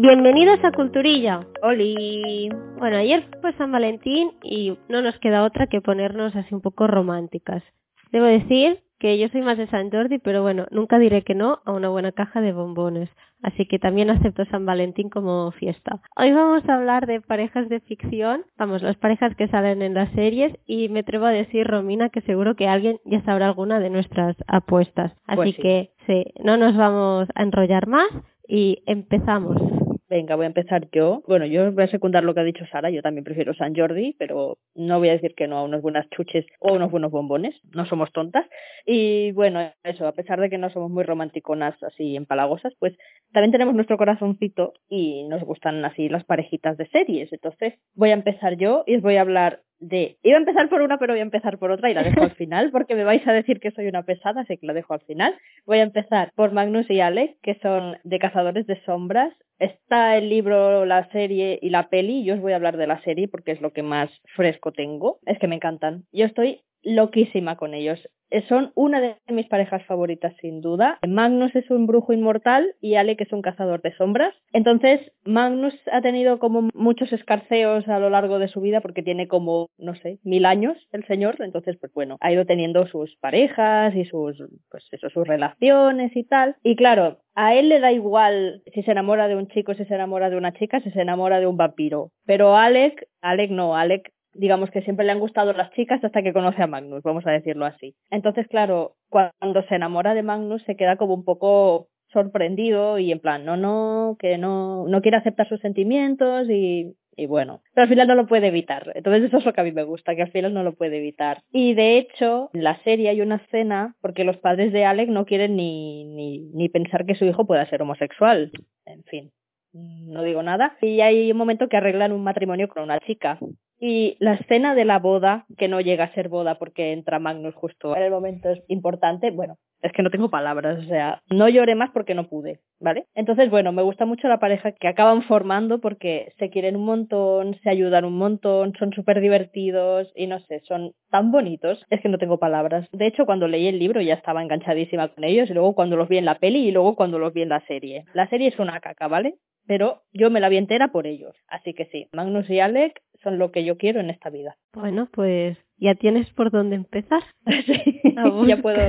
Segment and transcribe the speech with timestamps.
[0.00, 1.40] Bienvenidos a Culturilla.
[1.60, 2.48] Oli.
[2.78, 6.86] Bueno, ayer fue San Valentín y no nos queda otra que ponernos así un poco
[6.86, 7.64] románticas.
[8.12, 11.58] Debo decir que yo soy más de San Jordi, pero bueno, nunca diré que no
[11.64, 13.10] a una buena caja de bombones.
[13.42, 16.00] Así que también acepto San Valentín como fiesta.
[16.14, 20.12] Hoy vamos a hablar de parejas de ficción, vamos, las parejas que salen en las
[20.12, 23.90] series y me atrevo a decir, Romina, que seguro que alguien ya sabrá alguna de
[23.90, 25.10] nuestras apuestas.
[25.26, 25.62] Así Pues sí.
[25.62, 28.06] que sí, no nos vamos a enrollar más
[28.46, 29.77] y empezamos.
[30.10, 31.22] Venga, voy a empezar yo.
[31.26, 32.88] Bueno, yo voy a secundar lo que ha dicho Sara.
[32.88, 36.08] Yo también prefiero San Jordi, pero no voy a decir que no a unas buenas
[36.08, 37.54] chuches o unos buenos bombones.
[37.74, 38.46] No somos tontas.
[38.86, 42.96] Y bueno, eso, a pesar de que no somos muy romanticonas así empalagosas, pues
[43.32, 47.30] también tenemos nuestro corazoncito y nos gustan así las parejitas de series.
[47.30, 50.16] Entonces voy a empezar yo y os voy a hablar de...
[50.22, 52.30] Iba a empezar por una, pero voy a empezar por otra y la dejo al
[52.36, 55.00] final porque me vais a decir que soy una pesada, así que la dejo al
[55.00, 55.34] final.
[55.66, 59.32] Voy a empezar por Magnus y Alex, que son de Cazadores de Sombras.
[59.58, 62.24] Está el libro, la serie y la peli.
[62.24, 65.18] Yo os voy a hablar de la serie porque es lo que más fresco tengo.
[65.26, 66.04] Es que me encantan.
[66.12, 68.00] Yo estoy loquísima con ellos.
[68.30, 70.98] Eh, Son una de mis parejas favoritas sin duda.
[71.06, 74.34] Magnus es un brujo inmortal y Alec es un cazador de sombras.
[74.52, 79.28] Entonces, Magnus ha tenido como muchos escarceos a lo largo de su vida porque tiene
[79.28, 81.36] como, no sé, mil años el señor.
[81.40, 84.36] Entonces, pues bueno, ha ido teniendo sus parejas y sus,
[84.70, 86.56] pues eso, sus relaciones y tal.
[86.62, 89.94] Y claro, a él le da igual si se enamora de un chico, si se
[89.94, 92.10] enamora de una chica, si se enamora de un vampiro.
[92.26, 96.32] Pero Alec, Alec no, Alec digamos que siempre le han gustado las chicas hasta que
[96.32, 97.94] conoce a Magnus, vamos a decirlo así.
[98.10, 103.20] Entonces, claro, cuando se enamora de Magnus se queda como un poco sorprendido y en
[103.20, 107.88] plan, no, no, que no, no quiere aceptar sus sentimientos y, y bueno, pero al
[107.88, 108.92] final no lo puede evitar.
[108.94, 110.98] Entonces eso es lo que a mí me gusta, que al final no lo puede
[110.98, 111.42] evitar.
[111.50, 115.26] Y de hecho, en la serie hay una escena porque los padres de Alec no
[115.26, 118.52] quieren ni, ni, ni pensar que su hijo pueda ser homosexual.
[118.86, 119.32] En fin,
[119.72, 120.76] no digo nada.
[120.80, 123.38] Y hay un momento que arreglan un matrimonio con una chica.
[123.80, 127.54] Y la escena de la boda, que no llega a ser boda porque entra Magnus
[127.54, 131.76] justo en el momento importante, bueno, es que no tengo palabras, o sea, no lloré
[131.76, 133.06] más porque no pude, ¿vale?
[133.14, 137.54] Entonces, bueno, me gusta mucho la pareja que acaban formando porque se quieren un montón,
[137.62, 142.08] se ayudan un montón, son súper divertidos y no sé, son tan bonitos, es que
[142.08, 142.88] no tengo palabras.
[142.92, 146.08] De hecho, cuando leí el libro ya estaba enganchadísima con ellos y luego cuando los
[146.08, 148.04] vi en la peli y luego cuando los vi en la serie.
[148.14, 149.36] La serie es una caca, ¿vale?
[149.66, 151.36] Pero yo me la vi entera por ellos.
[151.46, 154.56] Así que sí, Magnus y Alec son lo que yo quiero en esta vida.
[154.72, 157.22] Bueno, pues ya tienes por dónde empezar.
[157.66, 158.00] Sí,
[158.46, 158.80] ya puedo.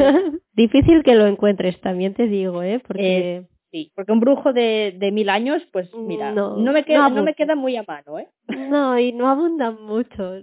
[0.53, 2.81] Difícil que lo encuentres, también te digo, ¿eh?
[2.85, 7.09] Porque Sí, porque un brujo de, de mil años, pues mira, No, no, me queda,
[7.09, 8.27] no, me queda muy a mano, ¿eh?
[8.69, 10.39] no, y no abundan mucho.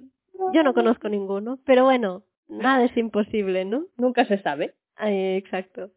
[0.52, 3.86] Yo no conozco ninguno, pero bueno, nada es imposible, ¿no?
[3.96, 4.74] Nunca se sabe.
[5.00, 5.90] Eh, exacto.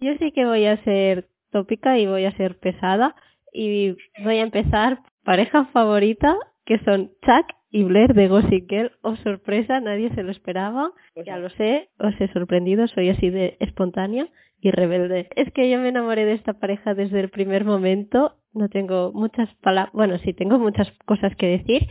[0.00, 3.14] Yo sí que voy a ser tópica y voy a ser pesada
[3.52, 8.92] y voy a empezar pareja favorita que son Chuck y Blair de Gossip Girl.
[9.02, 10.92] Oh, sorpresa, nadie se lo esperaba.
[11.14, 14.28] Pues Ya lo sé, os he sorprendido, soy así de espontánea
[14.60, 15.28] y rebelde.
[15.34, 18.36] Es que yo me enamoré de esta pareja desde el primer momento.
[18.52, 21.88] No tengo muchas palabras, bueno, sí tengo muchas cosas que decir.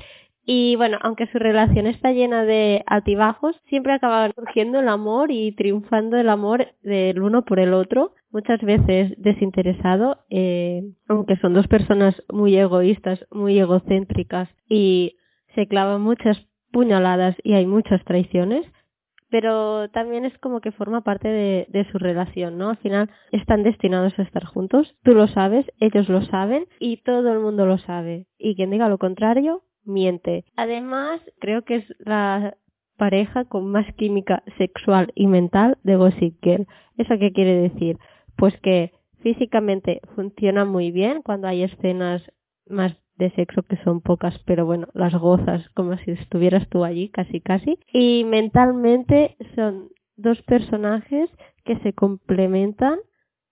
[0.53, 5.53] Y bueno, aunque su relación está llena de altibajos, siempre acaba surgiendo el amor y
[5.53, 11.69] triunfando el amor del uno por el otro, muchas veces desinteresado, eh, aunque son dos
[11.69, 15.15] personas muy egoístas, muy egocéntricas y
[15.55, 16.37] se clavan muchas
[16.73, 18.65] puñaladas y hay muchas traiciones,
[19.29, 22.71] pero también es como que forma parte de, de su relación, ¿no?
[22.71, 27.31] Al final están destinados a estar juntos, tú lo sabes, ellos lo saben y todo
[27.31, 28.25] el mundo lo sabe.
[28.37, 30.45] Y quien diga lo contrario, miente.
[30.55, 32.57] Además, creo que es la
[32.97, 36.67] pareja con más química sexual y mental de Gossip Girl.
[36.97, 37.97] ¿Eso qué quiere decir?
[38.35, 38.91] Pues que
[39.21, 42.21] físicamente funciona muy bien cuando hay escenas
[42.67, 47.09] más de sexo que son pocas, pero bueno, las gozas como si estuvieras tú allí,
[47.09, 47.77] casi casi.
[47.91, 51.29] Y mentalmente son dos personajes
[51.63, 52.99] que se complementan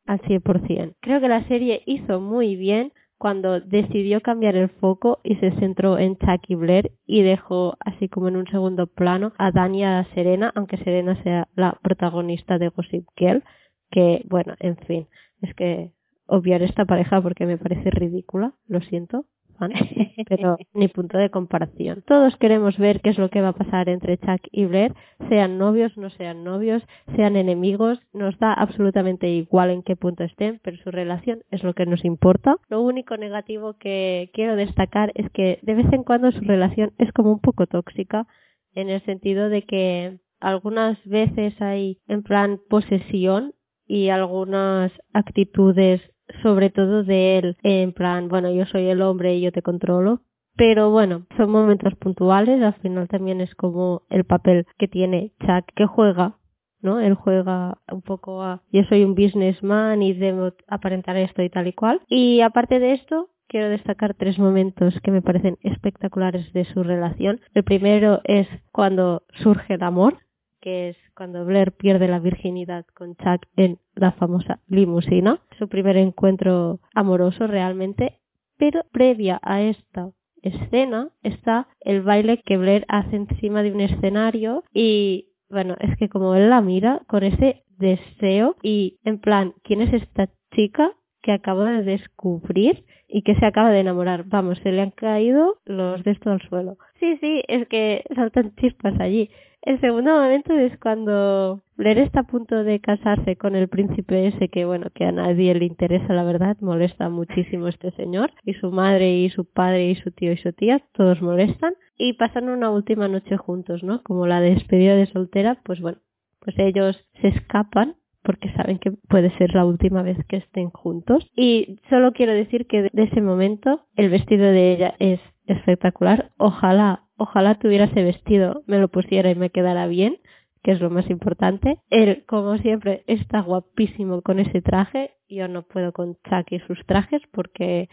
[0.06, 0.96] al 100%.
[1.00, 6.00] Creo que la serie hizo muy bien cuando decidió cambiar el foco y se centró
[6.00, 9.84] en Chuck y Blair y dejó así como en un segundo plano a Dani y
[9.84, 13.44] a Serena, aunque Serena sea la protagonista de Gossip Girl,
[13.92, 15.08] que bueno, en fin,
[15.42, 15.92] es que
[16.28, 19.26] obviar esta pareja porque me parece ridícula, lo siento,
[19.60, 19.72] fan,
[20.30, 22.04] pero ni punto de comparación.
[22.08, 24.96] Todos queremos ver qué es lo que va a pasar entre Chuck y Blair,
[25.28, 26.82] sean novios, no sean novios,
[27.16, 31.74] sean enemigos, nos da absolutamente igual en qué punto estén, pero su relación es lo
[31.74, 32.56] que nos importa.
[32.70, 37.12] Lo único negativo que quiero destacar es que de vez en cuando su relación es
[37.12, 38.26] como un poco tóxica,
[38.74, 43.54] en el sentido de que algunas veces hay en plan posesión
[43.86, 46.02] y algunas actitudes
[46.44, 50.22] sobre todo de él, en plan, bueno, yo soy el hombre y yo te controlo,
[50.56, 55.66] pero bueno, son momentos puntuales, al final también es como el papel que tiene Chuck
[55.74, 56.38] que juega,
[56.82, 57.00] ¿no?
[57.00, 61.68] Él juega un poco a yo soy un businessman y debo aparentar esto y tal
[61.68, 62.02] y cual.
[62.08, 67.42] Y aparte de esto, quiero destacar tres momentos que me parecen espectaculares de su relación.
[67.54, 70.18] El primero es cuando surge el amor,
[70.62, 75.98] que es cuando Blair pierde la virginidad con Chuck en la famosa limusina, su primer
[75.98, 78.20] encuentro amoroso realmente,
[78.58, 80.12] pero previa a esta
[80.42, 86.10] escena está el baile que Blair hace encima de un escenario y bueno, es que
[86.10, 91.32] como él la mira con ese deseo y en plan, ¿quién es esta chica que
[91.32, 94.26] acaba de descubrir y que se acaba de enamorar?
[94.26, 96.78] Vamos, se le han caído los de esto al suelo.
[97.00, 99.30] Sí, sí, es que saltan chispas allí.
[99.62, 104.48] El segundo momento es cuando Blair está a punto de casarse con el príncipe ese
[104.48, 108.32] que, bueno, que a nadie le interesa, la verdad, molesta muchísimo este señor.
[108.46, 111.74] Y su madre y su padre y su tío y su tía, todos molestan.
[111.98, 114.02] Y pasan una última noche juntos, ¿no?
[114.04, 115.98] Como la despedida de soltera, pues bueno,
[116.40, 121.30] pues ellos se escapan porque saben que puede ser la última vez que estén juntos.
[121.36, 126.32] Y solo quiero decir que de ese momento el vestido de ella es espectacular.
[126.38, 130.18] Ojalá ojalá tuviera ese vestido, me lo pusiera y me quedara bien,
[130.64, 131.78] que es lo más importante.
[131.90, 135.12] Él, como siempre, está guapísimo con ese traje.
[135.30, 137.90] Yo no puedo con Chuck sus trajes porque,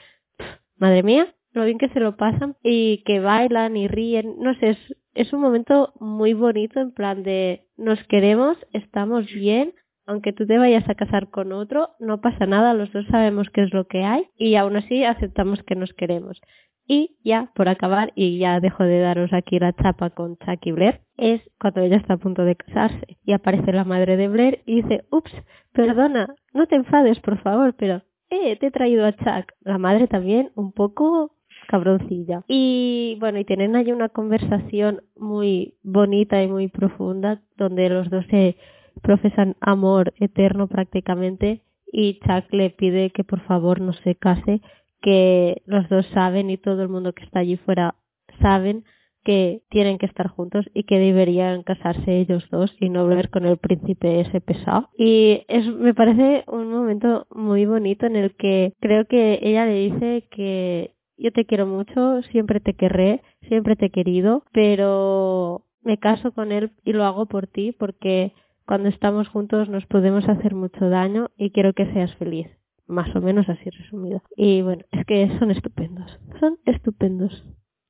[0.77, 4.37] madre mía, lo bien que se lo pasan y que bailan y ríen.
[4.39, 9.75] No sé, es, es un momento muy bonito en plan de nos queremos, estamos bien,
[10.07, 13.63] aunque tú te vayas a casar con otro, no pasa nada, los dos sabemos qué
[13.63, 16.41] es lo que hay y aún así aceptamos que nos queremos.
[16.87, 20.73] Y ya, por acabar, y ya dejo de daros aquí la chapa con Chuck y
[20.73, 23.19] Blair, es cuando ella está a punto de casarse.
[23.25, 25.33] Y aparece la madre de Blair y dice, ups,
[25.73, 29.53] perdona, no te enfades, por favor, pero, eh, te he traído a Chuck.
[29.63, 31.33] La madre también, un poco
[31.67, 32.45] cabroncilla.
[32.49, 38.25] Y bueno, y tienen ahí una conversación muy bonita y muy profunda, donde los dos
[38.31, 38.57] se
[39.03, 41.63] profesan amor eterno prácticamente,
[41.93, 44.61] y Chuck le pide que por favor no se case
[45.07, 47.95] que los dos saben y todo el mundo que está allí fuera
[48.43, 48.83] saben
[49.23, 53.47] que tienen que estar juntos y que deberían casarse ellos dos y no volver con
[53.47, 54.91] el príncipe ese pesado.
[54.99, 59.75] Y es, me parece un momento muy bonito en el que creo que ella le
[59.75, 65.99] dice que yo te quiero mucho, siempre te querré, siempre te he querido, pero me
[65.99, 68.33] caso con él y lo hago por ti porque
[68.67, 72.49] cuando estamos juntos nos podemos hacer mucho daño y quiero que seas feliz
[72.87, 74.23] más o menos así resumido.
[74.37, 77.45] Y bueno, es que son estupendos, son estupendos.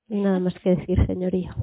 [0.09, 1.55] Nada más que decir, señoría.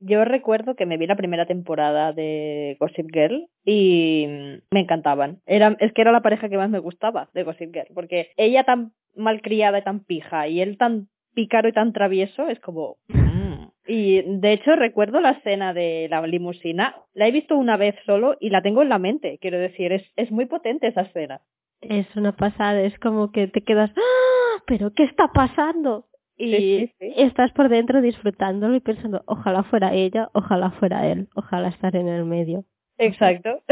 [0.00, 4.26] Yo recuerdo que me vi la primera temporada de Gossip Girl y
[4.70, 5.40] me encantaban.
[5.46, 8.64] Era, es que era la pareja que más me gustaba de Gossip Girl, porque ella
[8.64, 12.96] tan malcriada y tan pija y él tan pícaro y tan travieso es como...
[13.08, 13.70] Mm.
[13.86, 18.36] Y de hecho recuerdo la escena de la limusina, la he visto una vez solo
[18.40, 21.42] y la tengo en la mente, quiero decir, es, es muy potente esa escena.
[21.82, 24.62] Es una pasada, es como que te quedas, ¡Ah!
[24.66, 26.06] ¿pero qué está pasando?
[26.36, 31.94] Y estás por dentro disfrutándolo y pensando, ojalá fuera ella, ojalá fuera él, ojalá estar
[31.94, 32.64] en el medio.
[32.98, 33.62] Exacto.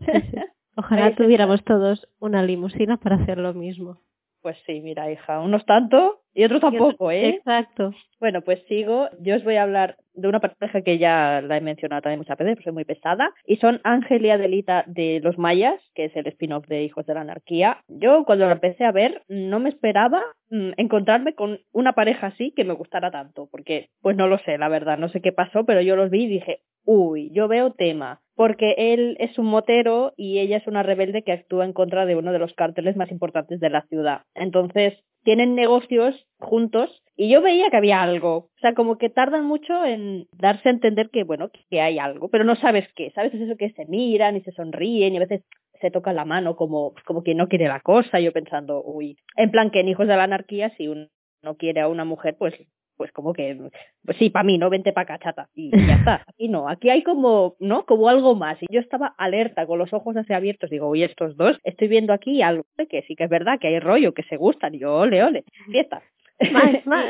[0.76, 4.00] Ojalá tuviéramos todos una limusina para hacer lo mismo.
[4.48, 7.28] Pues sí, mira, hija, unos tanto y otros tampoco, ¿eh?
[7.28, 7.92] Exacto.
[8.18, 9.10] Bueno, pues sigo.
[9.20, 12.38] Yo os voy a hablar de una pareja que ya la he mencionado también muchas
[12.38, 16.16] veces, porque es muy pesada, y son Ángel y Adelita de Los Mayas, que es
[16.16, 17.84] el spin-off de Hijos de la Anarquía.
[17.88, 22.54] Yo cuando lo empecé a ver no me esperaba mm, encontrarme con una pareja así
[22.56, 25.66] que me gustara tanto, porque pues no lo sé, la verdad, no sé qué pasó,
[25.66, 30.12] pero yo los vi y dije, uy, yo veo tema, porque él es un motero
[30.16, 33.10] y ella es una rebelde que actúa en contra de uno de los cárteles más
[33.10, 34.22] importantes de la ciudad.
[34.36, 38.36] Entonces, tienen negocios juntos y yo veía que había algo.
[38.36, 42.28] O sea, como que tardan mucho en darse a entender que, bueno, que hay algo,
[42.28, 43.10] pero no sabes qué.
[43.10, 43.34] ¿Sabes?
[43.34, 45.42] Es eso que se miran y se sonríen y a veces
[45.80, 48.20] se tocan la mano como, como que no quiere la cosa.
[48.20, 51.08] Yo pensando, uy, en plan que en Hijos de la Anarquía, si uno
[51.42, 52.54] no quiere a una mujer, pues
[52.98, 53.56] pues como que,
[54.04, 56.22] pues sí, para mí, no vente para cachata y ya está.
[56.28, 57.86] Aquí no, aquí hay como, ¿no?
[57.86, 58.58] Como algo más.
[58.60, 62.12] Y yo estaba alerta, con los ojos así abiertos, digo, oye, estos dos, estoy viendo
[62.12, 64.94] aquí algo que sí que es verdad, que hay rollo, que se gustan, y yo,
[64.94, 66.02] ole, ole, fiesta.
[66.52, 67.04] Más, más.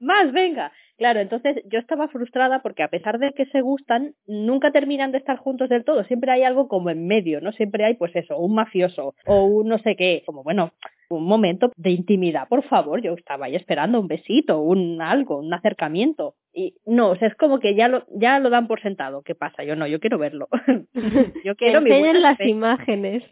[0.00, 0.72] más, venga.
[0.96, 5.18] Claro, entonces yo estaba frustrada porque a pesar de que se gustan, nunca terminan de
[5.18, 6.04] estar juntos del todo.
[6.04, 7.52] Siempre hay algo como en medio, ¿no?
[7.52, 10.22] Siempre hay, pues eso, un mafioso o un no sé qué.
[10.24, 10.72] Como, bueno,
[11.16, 13.00] un momento de intimidad, por favor.
[13.02, 16.34] Yo estaba ahí esperando un besito, un algo, un acercamiento.
[16.52, 19.22] Y no, o sea, es como que ya lo, ya lo dan por sentado.
[19.22, 19.64] ¿Qué pasa?
[19.64, 20.48] Yo no, yo quiero verlo.
[21.44, 23.22] yo quiero Enseñen las imágenes.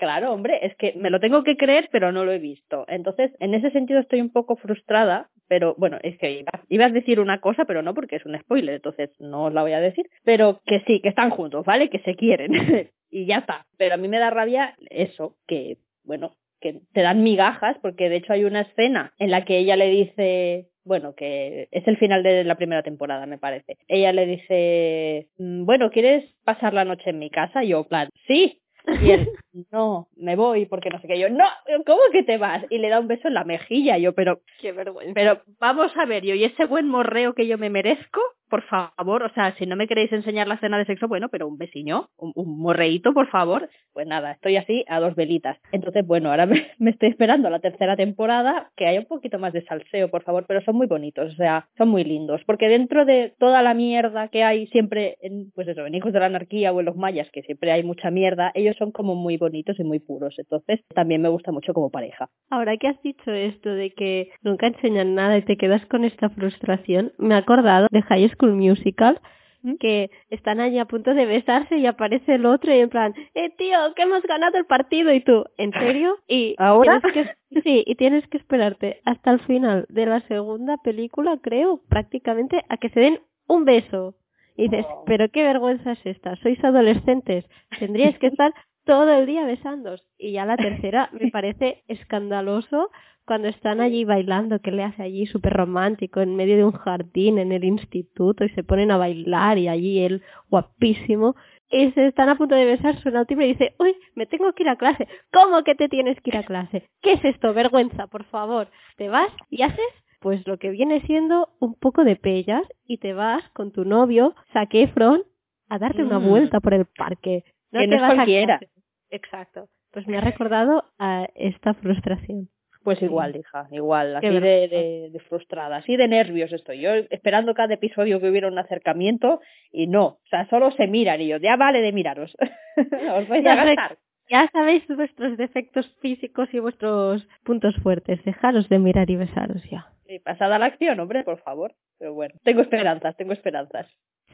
[0.00, 2.86] Claro, hombre, es que me lo tengo que creer, pero no lo he visto.
[2.88, 7.20] Entonces, en ese sentido estoy un poco frustrada, pero bueno, es que iba, a decir
[7.20, 10.08] una cosa, pero no porque es un spoiler, entonces no os la voy a decir.
[10.24, 11.90] Pero que sí, que están juntos, ¿vale?
[11.90, 12.52] Que se quieren.
[13.10, 13.66] y ya está.
[13.76, 18.16] Pero a mí me da rabia eso, que, bueno, que te dan migajas, porque de
[18.16, 22.22] hecho hay una escena en la que ella le dice, bueno, que es el final
[22.22, 23.78] de la primera temporada, me parece.
[23.88, 27.64] Ella le dice, mm, bueno, ¿quieres pasar la noche en mi casa?
[27.64, 28.60] Y yo, plan, sí.
[29.02, 29.28] Y él,
[29.72, 31.18] no, me voy porque no sé qué.
[31.18, 31.44] Yo, no,
[31.86, 32.64] ¿cómo que te vas?
[32.70, 33.98] Y le da un beso en la mejilla.
[33.98, 35.14] Yo, pero, qué vergüenza.
[35.14, 39.22] Pero vamos a ver, yo, y ese buen morreo que yo me merezco, por favor,
[39.22, 42.10] o sea, si no me queréis enseñar la escena de sexo, bueno, pero un vecino,
[42.18, 43.70] un, morreíto, por favor.
[43.92, 45.56] Pues nada, estoy así a dos velitas.
[45.72, 46.46] Entonces, bueno, ahora
[46.78, 50.44] me, estoy esperando la tercera temporada, que haya un poquito más de salseo, por favor,
[50.46, 52.42] pero son muy bonitos, o sea, son muy lindos.
[52.44, 56.20] Porque dentro de toda la mierda que hay siempre, en, pues eso, en Hijos de
[56.20, 59.36] la Anarquía o en Los Mayas, que siempre hay mucha mierda, ellos son como muy
[59.36, 60.34] bonitos y muy puros.
[60.38, 62.28] Entonces, también me gusta mucho como pareja.
[62.50, 66.30] Ahora que has dicho esto de que nunca enseñan nada y te quedas con esta
[66.30, 69.20] frustración, me he acordado de High School Musical
[69.62, 69.74] ¿Mm?
[69.74, 73.50] que están allí a punto de besarse y aparece el otro y en plan, eh
[73.50, 76.16] tío, que hemos ganado el partido y tú, ¿en serio?
[76.26, 77.26] Y ahora que,
[77.62, 82.78] sí, y tienes que esperarte hasta el final de la segunda película, creo, prácticamente a
[82.78, 84.14] que se den un beso.
[84.56, 87.44] Y dices, pero qué vergüenza es esta, sois adolescentes,
[87.78, 88.52] tendríais que estar
[88.90, 90.04] todo el día besándos.
[90.18, 92.90] Y ya la tercera me parece escandaloso
[93.24, 97.38] cuando están allí bailando, que le hace allí súper romántico en medio de un jardín
[97.38, 101.36] en el instituto y se ponen a bailar y allí él guapísimo
[101.70, 104.52] y se están a punto de besar, suena el timbre y dice, uy, me tengo
[104.54, 105.06] que ir a clase.
[105.32, 106.88] ¿Cómo que te tienes que ir a clase?
[107.00, 107.54] ¿Qué es esto?
[107.54, 108.66] Vergüenza, por favor.
[108.96, 109.86] Te vas y haces
[110.18, 114.34] pues lo que viene siendo un poco de pellas y te vas con tu novio,
[114.52, 115.22] Zac Efron,
[115.68, 116.28] a darte una mm.
[116.28, 117.44] vuelta por el parque.
[117.70, 118.60] No que te no vas cualquiera.
[119.10, 119.68] Exacto.
[119.92, 122.48] Pues me ha recordado a esta frustración.
[122.82, 126.80] Pues igual, hija, igual, así de, de, frustrada, así de nervios estoy.
[126.80, 129.40] Yo esperando cada episodio que hubiera un acercamiento
[129.70, 132.34] y no, o sea, solo se miran y yo, ya vale de miraros,
[133.16, 133.98] os vais a gastar.
[134.30, 139.92] Ya sabéis vuestros defectos físicos y vuestros puntos fuertes, dejaros de mirar y besaros ya.
[140.06, 141.74] Sí, pasada la acción, hombre, por favor.
[141.98, 143.86] Pero bueno, tengo esperanzas, tengo esperanzas.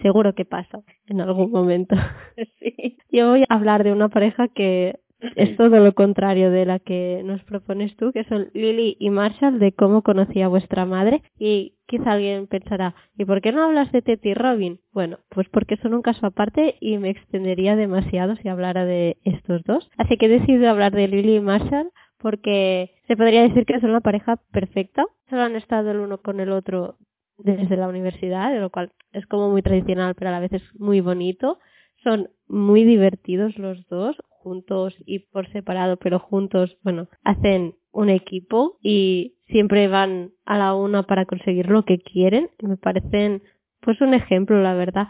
[0.03, 1.97] Seguro que pasa en algún momento.
[2.59, 2.99] Sí.
[3.11, 4.99] Yo voy a hablar de una pareja que
[5.37, 9.59] es todo lo contrario de la que nos propones tú, que son Lily y Marshall,
[9.59, 11.23] de cómo conocí a vuestra madre.
[11.38, 14.81] Y quizá alguien pensará, ¿y por qué no hablas de Teti y Robin?
[14.93, 19.62] Bueno, pues porque son un caso aparte y me extendería demasiado si hablara de estos
[19.64, 19.90] dos.
[19.97, 23.90] Así que he decidido hablar de Lily y Marshall porque se podría decir que son
[23.90, 25.05] una pareja perfecta.
[25.28, 26.97] Solo han estado el uno con el otro
[27.38, 30.62] desde la universidad, de lo cual es como muy tradicional, pero a la vez es
[30.78, 31.59] muy bonito.
[32.02, 38.79] Son muy divertidos los dos, juntos y por separado, pero juntos, bueno, hacen un equipo
[38.83, 42.50] y siempre van a la una para conseguir lo que quieren.
[42.61, 43.43] Me parecen
[43.81, 45.09] pues un ejemplo, la verdad.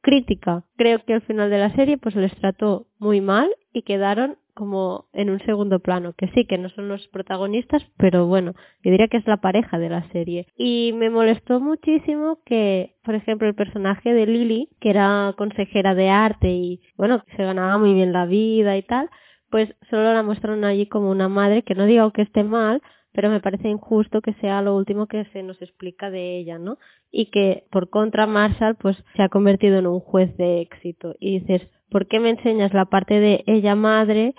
[0.00, 0.64] Crítica.
[0.76, 5.06] Creo que al final de la serie pues les trató muy mal y quedaron como
[5.12, 9.06] en un segundo plano, que sí, que no son los protagonistas, pero bueno, yo diría
[9.06, 10.48] que es la pareja de la serie.
[10.56, 16.08] Y me molestó muchísimo que, por ejemplo, el personaje de Lily, que era consejera de
[16.08, 19.08] arte y, bueno, que se ganaba muy bien la vida y tal,
[19.50, 23.30] pues solo la muestran allí como una madre, que no digo que esté mal, pero
[23.30, 26.78] me parece injusto que sea lo último que se nos explica de ella, ¿no?
[27.10, 31.40] Y que por contra Marshall pues se ha convertido en un juez de éxito y
[31.40, 34.34] dices, ¿por qué me enseñas la parte de ella madre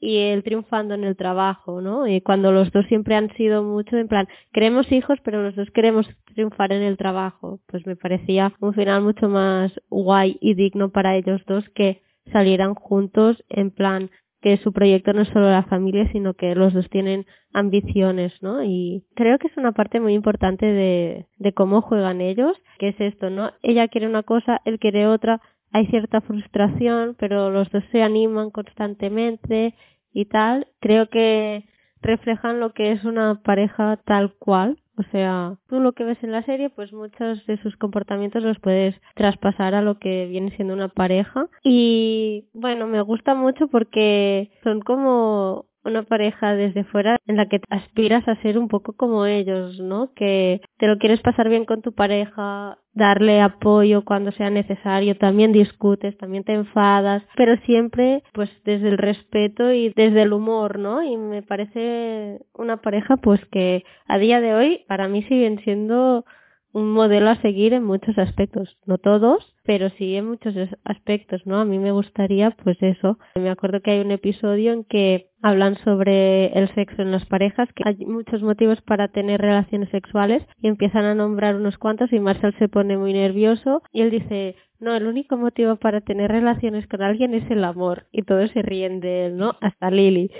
[0.00, 2.06] y él triunfando en el trabajo, ¿no?
[2.06, 5.70] Y cuando los dos siempre han sido mucho en plan, queremos hijos, pero los dos
[5.72, 7.60] queremos triunfar en el trabajo.
[7.66, 12.74] Pues me parecía un final mucho más guay y digno para ellos dos que salieran
[12.74, 16.88] juntos en plan que su proyecto no es solo la familia, sino que los dos
[16.90, 18.62] tienen ambiciones, ¿no?
[18.62, 23.00] Y creo que es una parte muy importante de, de cómo juegan ellos, que es
[23.00, 23.50] esto, ¿no?
[23.62, 25.40] Ella quiere una cosa, él quiere otra,
[25.72, 29.74] hay cierta frustración, pero los dos se animan constantemente
[30.12, 30.68] y tal.
[30.80, 31.64] Creo que
[32.00, 34.78] reflejan lo que es una pareja tal cual.
[34.98, 38.58] O sea, tú lo que ves en la serie, pues muchos de sus comportamientos los
[38.58, 41.46] puedes traspasar a lo que viene siendo una pareja.
[41.62, 47.60] Y bueno, me gusta mucho porque son como una pareja desde fuera en la que
[47.70, 50.12] aspiras a ser un poco como ellos, ¿no?
[50.14, 55.52] Que te lo quieres pasar bien con tu pareja, darle apoyo cuando sea necesario, también
[55.52, 61.02] discutes, también te enfadas, pero siempre pues desde el respeto y desde el humor, ¿no?
[61.02, 66.24] Y me parece una pareja pues que a día de hoy para mí siguen siendo
[66.72, 71.60] un modelo a seguir en muchos aspectos, no todos, pero sí en muchos aspectos, ¿no?
[71.60, 73.18] A mí me gustaría, pues eso.
[73.34, 77.68] Me acuerdo que hay un episodio en que hablan sobre el sexo en las parejas,
[77.74, 82.18] que hay muchos motivos para tener relaciones sexuales y empiezan a nombrar unos cuantos y
[82.18, 86.86] Marshall se pone muy nervioso y él dice, no, el único motivo para tener relaciones
[86.86, 89.52] con alguien es el amor y todos se ríen de él, ¿no?
[89.60, 90.30] Hasta Lily.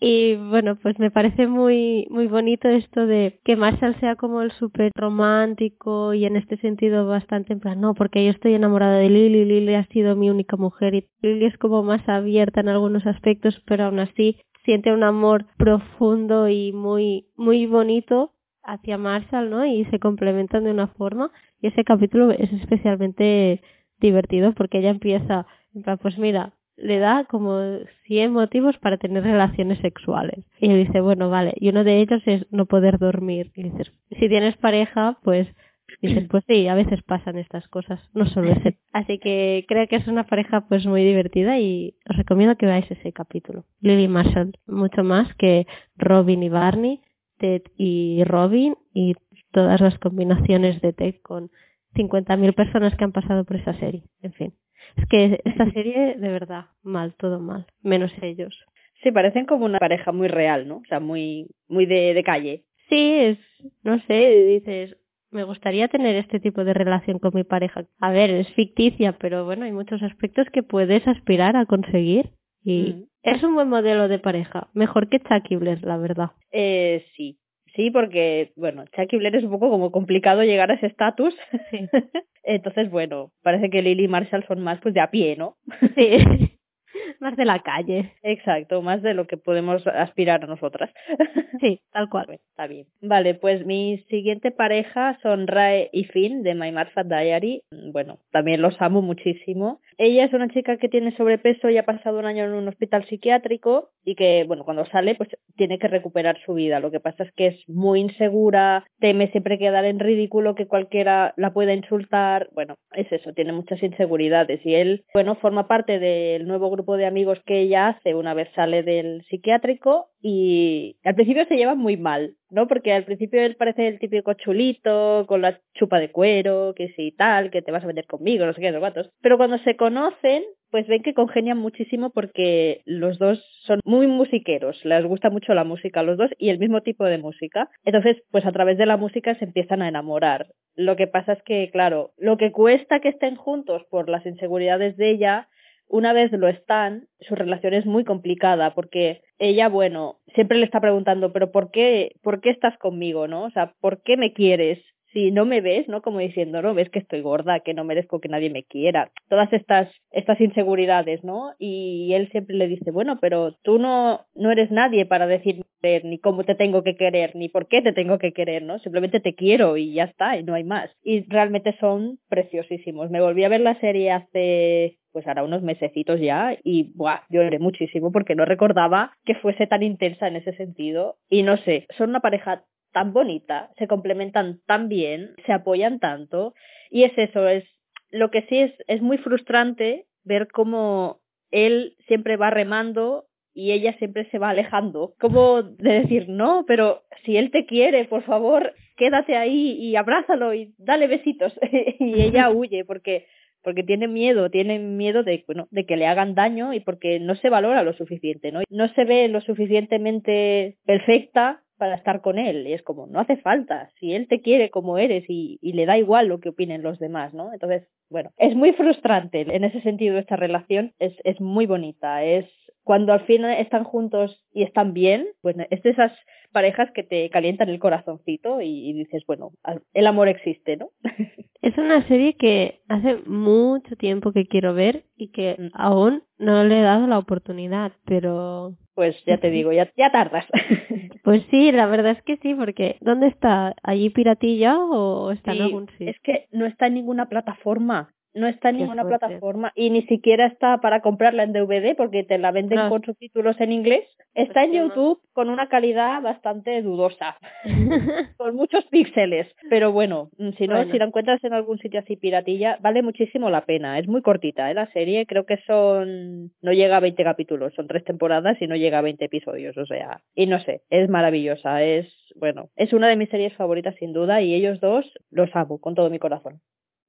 [0.00, 4.50] Y bueno, pues me parece muy, muy bonito esto de que Marshall sea como el
[4.52, 9.08] súper romántico y en este sentido bastante en plan, no, porque yo estoy enamorada de
[9.08, 13.06] Lily, Lily ha sido mi única mujer y Lily es como más abierta en algunos
[13.06, 18.32] aspectos, pero aún así siente un amor profundo y muy, muy bonito
[18.62, 19.64] hacia Marshall, ¿no?
[19.64, 21.30] Y se complementan de una forma.
[21.60, 23.62] Y ese capítulo es especialmente
[24.00, 27.60] divertido porque ella empieza, en pues mira, le da como
[28.06, 30.44] 100 motivos para tener relaciones sexuales.
[30.60, 33.52] Y él dice, bueno, vale, y uno de ellos es no poder dormir.
[33.54, 35.48] Y dices, si tienes pareja, pues
[36.02, 38.78] dices, pues sí, a veces pasan estas cosas, no solo ese.
[38.92, 42.90] Así que creo que es una pareja pues muy divertida y os recomiendo que veáis
[42.90, 43.64] ese capítulo.
[43.80, 45.66] Lily Marshall, mucho más que
[45.96, 47.00] Robin y Barney,
[47.38, 49.14] Ted y Robin y
[49.52, 51.50] todas las combinaciones de Ted con
[51.94, 54.02] 50.000 personas que han pasado por esa serie.
[54.22, 54.54] En fin.
[54.96, 58.56] Es que esta serie, de verdad, mal, todo mal, menos ellos.
[59.02, 60.76] Sí, parecen como una pareja muy real, ¿no?
[60.76, 62.64] O sea, muy, muy de, de calle.
[62.88, 63.38] Sí, es,
[63.82, 64.96] no sé, dices,
[65.34, 67.84] me gustaría tener este tipo de relación con mi pareja.
[68.00, 72.30] A ver, es ficticia, pero bueno, hay muchos aspectos que puedes aspirar a conseguir.
[72.62, 73.04] Y mm.
[73.24, 76.30] es un buen modelo de pareja, mejor que Chucky la verdad.
[76.52, 77.38] Eh, sí,
[77.74, 81.34] Sí, porque, bueno, Chucky Blair es un poco como complicado llegar a ese estatus.
[81.70, 81.88] Sí.
[82.44, 85.56] Entonces, bueno, parece que Lily y Marshall son más pues de a pie, ¿no?
[85.96, 86.53] Sí.
[87.20, 88.12] más de la calle.
[88.22, 90.90] Exacto, más de lo que podemos aspirar a nosotras.
[91.60, 92.26] Sí, tal cual.
[92.50, 92.86] está bien.
[93.00, 97.62] Vale, pues mi siguiente pareja son Rae y Finn de My Martha Diary.
[97.92, 99.80] Bueno, también los amo muchísimo.
[99.96, 103.06] Ella es una chica que tiene sobrepeso y ha pasado un año en un hospital
[103.06, 106.80] psiquiátrico y que, bueno, cuando sale, pues tiene que recuperar su vida.
[106.80, 111.34] Lo que pasa es que es muy insegura, teme siempre quedar en ridículo, que cualquiera
[111.36, 112.48] la pueda insultar.
[112.52, 117.06] Bueno, es eso, tiene muchas inseguridades y él, bueno, forma parte del nuevo grupo de
[117.06, 121.96] amigos que ella hace una vez sale del psiquiátrico y al principio se llevan muy
[121.96, 122.68] mal, ¿no?
[122.68, 127.12] Porque al principio él parece el típico chulito, con la chupa de cuero, que sí
[127.12, 129.10] tal, que te vas a meter conmigo, no sé qué, los gatos.
[129.20, 134.84] Pero cuando se conocen, pues ven que congenian muchísimo porque los dos son muy musiqueros,
[134.84, 137.68] les gusta mucho la música a los dos y el mismo tipo de música.
[137.84, 140.48] Entonces, pues a través de la música se empiezan a enamorar.
[140.74, 144.96] Lo que pasa es que, claro, lo que cuesta que estén juntos por las inseguridades
[144.96, 145.48] de ella,
[145.88, 150.80] una vez lo están, su relación es muy complicada porque ella, bueno, siempre le está
[150.80, 153.44] preguntando, pero ¿por qué, por qué estás conmigo, no?
[153.44, 154.78] O sea, ¿por qué me quieres?
[155.14, 156.02] si no me ves, ¿no?
[156.02, 159.12] Como diciendo, no, ves que estoy gorda, que no merezco que nadie me quiera.
[159.28, 161.54] Todas estas, estas inseguridades, ¿no?
[161.58, 165.64] Y él siempre le dice, bueno, pero tú no, no eres nadie para decirme
[166.02, 168.80] ni cómo te tengo que querer, ni por qué te tengo que querer, ¿no?
[168.80, 170.90] Simplemente te quiero y ya está, y no hay más.
[171.02, 173.10] Y realmente son preciosísimos.
[173.10, 177.60] Me volví a ver la serie hace pues ahora unos mesecitos ya y buah, lloré
[177.60, 182.10] muchísimo porque no recordaba que fuese tan intensa en ese sentido y no sé, son
[182.10, 186.54] una pareja tan bonita, se complementan tan bien, se apoyan tanto
[186.90, 187.64] y es eso, es
[188.10, 191.20] lo que sí es, es muy frustrante ver cómo
[191.52, 195.14] él siempre va remando y ella siempre se va alejando.
[195.20, 200.52] Como de decir, no, pero si él te quiere, por favor, quédate ahí y abrázalo
[200.54, 201.52] y dale besitos.
[202.00, 203.26] y ella huye porque
[203.64, 207.34] porque tiene miedo, tiene miedo de, bueno, de que le hagan daño y porque no
[207.34, 208.60] se valora lo suficiente, ¿no?
[208.68, 212.66] No se ve lo suficientemente perfecta para estar con él.
[212.66, 215.86] Y es como, no hace falta, si él te quiere como eres y, y le
[215.86, 217.52] da igual lo que opinen los demás, ¿no?
[217.52, 222.46] Entonces, bueno, es muy frustrante en ese sentido esta relación, es, es muy bonita, es
[222.84, 226.12] cuando al fin están juntos y están bien, bueno, es de esas
[226.54, 229.50] parejas que te calientan el corazoncito y, y dices, bueno,
[229.92, 230.90] el amor existe, ¿no?
[231.64, 235.68] Es una serie que hace mucho tiempo que quiero ver y que mm.
[235.72, 238.76] aún no le he dado la oportunidad, pero...
[238.94, 240.44] Pues ya te digo, ya, ya tardas.
[241.24, 243.74] Pues sí, la verdad es que sí, porque ¿dónde está?
[243.82, 246.10] ¿Allí piratilla o está en algún sitio?
[246.10, 248.12] Es que no está en ninguna plataforma.
[248.34, 252.38] No está en ninguna plataforma y ni siquiera está para comprarla en DVD porque te
[252.38, 254.04] la venden con subtítulos en inglés.
[254.34, 257.36] Está en YouTube con una calidad bastante dudosa,
[258.36, 259.46] con muchos píxeles.
[259.70, 263.48] Pero bueno, mm, si no, si la encuentras en algún sitio así piratilla, vale muchísimo
[263.48, 263.98] la pena.
[263.98, 264.74] Es muy cortita ¿eh?
[264.74, 268.74] la serie, creo que son, no llega a 20 capítulos, son tres temporadas y no
[268.74, 273.08] llega a 20 episodios, o sea, y no sé, es maravillosa, es, bueno, es una
[273.08, 276.60] de mis series favoritas sin duda y ellos dos los amo con todo mi corazón.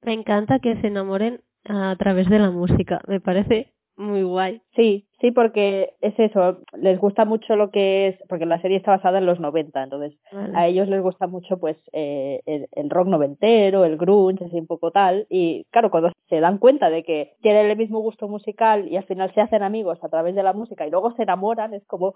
[0.06, 3.02] Me encanta que se enamoren a través de la música.
[3.08, 4.62] Me parece muy guay.
[4.76, 8.92] Sí, sí, porque es eso, les gusta mucho lo que es, porque la serie está
[8.92, 10.14] basada en los 90, entonces
[10.54, 14.92] a ellos les gusta mucho pues eh, el, rock noventero, el grunge, así un poco
[14.92, 18.98] tal, y claro, cuando se dan cuenta de que tienen el mismo gusto musical y
[18.98, 21.86] al final se hacen amigos a través de la música y luego se enamoran, es
[21.86, 22.14] como,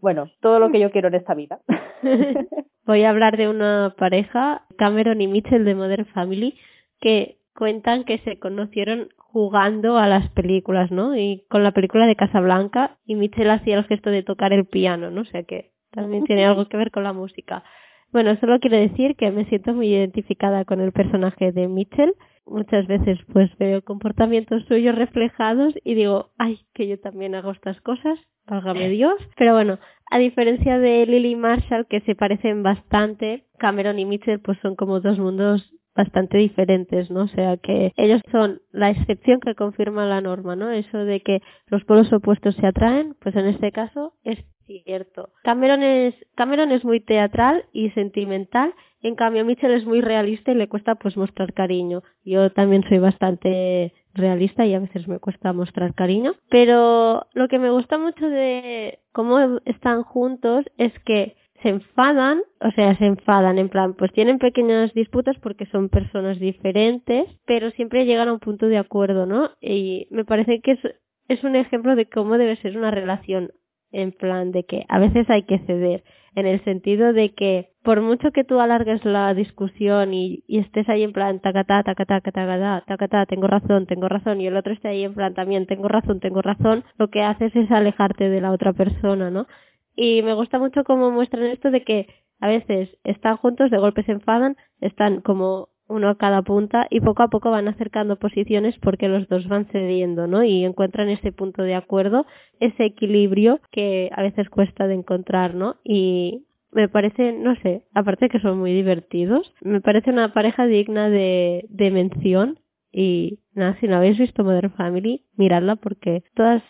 [0.00, 1.60] bueno, todo lo que yo quiero en esta vida.
[2.86, 6.54] Voy a hablar de una pareja, Cameron y Mitchell de Modern Family,
[7.00, 11.16] que cuentan que se conocieron jugando a las películas, ¿no?
[11.16, 15.10] Y con la película de Casablanca y Mitchell hacía el gesto de tocar el piano,
[15.10, 15.22] ¿no?
[15.22, 17.64] O sea que también tiene algo que ver con la música.
[18.12, 22.14] Bueno, solo quiero decir que me siento muy identificada con el personaje de Mitchell.
[22.46, 27.80] Muchas veces pues veo comportamientos suyos reflejados y digo, ay, que yo también hago estas
[27.80, 29.16] cosas, válgame Dios.
[29.36, 29.78] Pero bueno,
[30.10, 35.00] a diferencia de Lily Marshall, que se parecen bastante, Cameron y Mitchell pues son como
[35.00, 37.22] dos mundos bastante diferentes, ¿no?
[37.22, 40.70] O sea que ellos son la excepción que confirma la norma, ¿no?
[40.70, 45.30] Eso de que los polos opuestos se atraen, pues en este caso es cierto.
[45.42, 50.56] Cameron es, Cameron es muy teatral y sentimental, en cambio Mitchell es muy realista y
[50.56, 52.02] le cuesta pues mostrar cariño.
[52.24, 57.58] Yo también soy bastante realista y a veces me cuesta mostrar cariño, pero lo que
[57.58, 63.58] me gusta mucho de cómo están juntos es que se enfadan, o sea, se enfadan
[63.58, 68.40] en plan, pues tienen pequeñas disputas porque son personas diferentes, pero siempre llegan a un
[68.40, 69.50] punto de acuerdo, ¿no?
[69.60, 70.80] Y me parece que es,
[71.28, 73.50] es un ejemplo de cómo debe ser una relación,
[73.92, 78.02] en plan de que a veces hay que ceder, en el sentido de que por
[78.02, 82.84] mucho que tú alargues la discusión y, y estés ahí en plan tacatá, tacatá, tacatá,
[82.86, 86.20] tacatá, tengo razón, tengo razón, y el otro esté ahí en plan también tengo razón,
[86.20, 89.46] tengo razón, lo que haces es alejarte de la otra persona, ¿no?
[89.96, 92.06] Y me gusta mucho cómo muestran esto de que
[92.38, 97.00] a veces están juntos, de golpe se enfadan, están como uno a cada punta y
[97.00, 100.42] poco a poco van acercando posiciones porque los dos van cediendo, ¿no?
[100.42, 102.26] Y encuentran ese punto de acuerdo,
[102.60, 105.76] ese equilibrio que a veces cuesta de encontrar, ¿no?
[105.84, 111.08] Y me parece, no sé, aparte que son muy divertidos, me parece una pareja digna
[111.08, 112.58] de, de mención
[112.92, 116.62] y nada, si no habéis visto Modern Family, miradla porque todas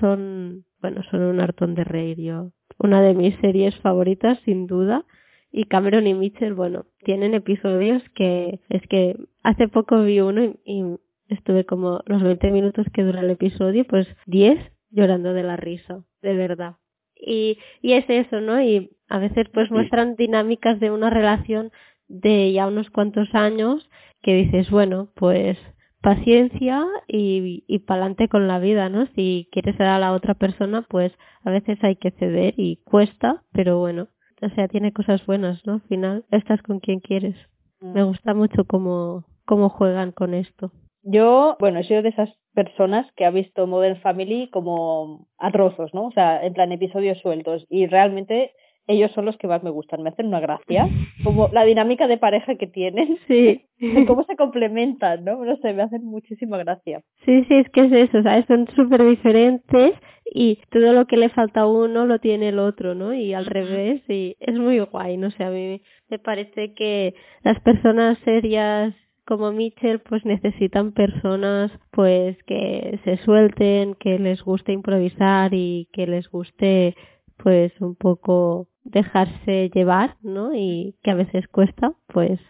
[0.00, 5.04] son, bueno, son un hartón de reír yo una de mis series favoritas, sin duda.
[5.50, 10.84] Y Cameron y Mitchell, bueno, tienen episodios que es que hace poco vi uno y,
[11.28, 14.58] estuve como los 20 minutos que dura el episodio, pues 10
[14.90, 16.76] llorando de la risa, de verdad.
[17.16, 18.60] Y, y es eso, ¿no?
[18.60, 21.70] Y a veces pues muestran dinámicas de una relación
[22.08, 23.88] de ya unos cuantos años
[24.22, 25.58] que dices, bueno, pues
[26.02, 29.06] paciencia y, y pa'lante con la vida, ¿no?
[29.14, 31.12] Si quieres dar a la otra persona, pues
[31.44, 34.08] a veces hay que ceder y cuesta, pero bueno,
[34.42, 35.74] o sea, tiene cosas buenas, ¿no?
[35.74, 37.36] Al final, estás con quien quieres.
[37.80, 38.06] Me mm.
[38.06, 40.72] gusta mucho cómo, cómo juegan con esto.
[41.04, 45.92] Yo, bueno, he sido de esas personas que ha visto Modern Family como a trozos,
[45.94, 46.06] ¿no?
[46.06, 47.66] O sea, en plan episodios sueltos.
[47.68, 48.52] Y realmente
[48.86, 50.88] ellos son los que más me gustan, me hacen una gracia,
[51.24, 53.64] como la dinámica de pareja que tienen, sí.
[54.06, 55.44] cómo se complementan, ¿no?
[55.44, 57.02] No sé, me hacen muchísima gracia.
[57.24, 58.46] Sí, sí, es que es eso, ¿sabes?
[58.46, 59.92] Son súper diferentes
[60.24, 63.14] y todo lo que le falta a uno lo tiene el otro, ¿no?
[63.14, 67.60] Y al revés, y es muy guay, no sé, a mí me parece que las
[67.60, 75.54] personas serias como Mitchell pues necesitan personas pues que se suelten, que les guste improvisar
[75.54, 76.96] y que les guste
[77.42, 80.54] pues un poco dejarse llevar, ¿no?
[80.54, 82.40] Y que a veces cuesta, pues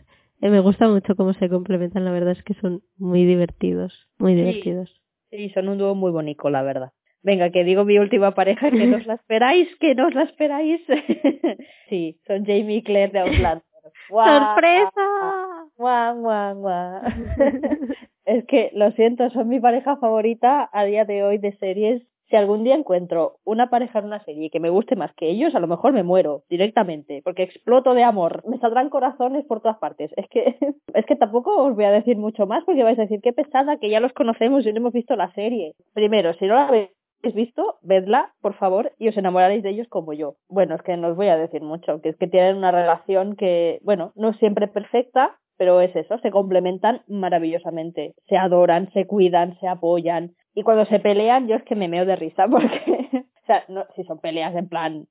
[0.41, 4.35] eh, me gusta mucho cómo se complementan, la verdad es que son muy divertidos, muy
[4.35, 5.01] divertidos.
[5.31, 6.93] Sí, son un dúo muy bonito, la verdad.
[7.23, 10.25] Venga, que digo mi última pareja, que no os la esperáis, que no os la
[10.25, 10.81] esperáis.
[11.89, 13.63] sí, son Jamie y Claire de Outlander.
[14.09, 15.69] ¡Sorpresa!
[15.77, 17.03] ¡Guau, guau, guau!
[18.25, 22.37] es que, lo siento, son mi pareja favorita a día de hoy de series si
[22.37, 25.61] algún día encuentro una pareja en una serie que me guste más que ellos, a
[25.61, 28.43] lo mejor me muero directamente, porque exploto de amor.
[28.49, 30.11] Me saldrán corazones por todas partes.
[30.17, 30.57] Es que,
[30.95, 33.77] es que tampoco os voy a decir mucho más porque vais a decir qué pesada
[33.77, 35.75] que ya los conocemos y no hemos visto la serie.
[35.93, 36.89] Primero, si no la habéis
[37.35, 40.37] visto, vedla, por favor, y os enamoraréis de ellos como yo.
[40.49, 43.37] Bueno, es que no os voy a decir mucho, que es que tienen una relación
[43.37, 49.59] que, bueno, no siempre perfecta, pero es eso, se complementan maravillosamente, se adoran, se cuidan,
[49.61, 53.47] se apoyan y cuando se pelean yo es que me meo de risa porque, o
[53.47, 55.07] sea, no, si son peleas en plan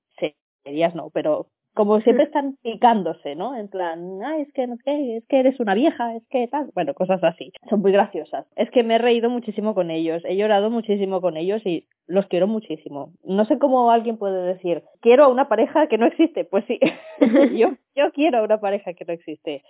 [0.63, 3.55] serias no, pero como siempre están picándose, ¿no?
[3.55, 6.69] En plan, ah, es que no sé, es que eres una vieja, es que tal,
[6.73, 7.53] bueno, cosas así.
[7.69, 8.45] Son muy graciosas.
[8.55, 12.25] Es que me he reído muchísimo con ellos, he llorado muchísimo con ellos y los
[12.27, 13.13] quiero muchísimo.
[13.23, 16.43] No sé cómo alguien puede decir, quiero a una pareja que no existe.
[16.43, 16.77] Pues sí,
[17.57, 19.63] yo, yo quiero a una pareja que no existe.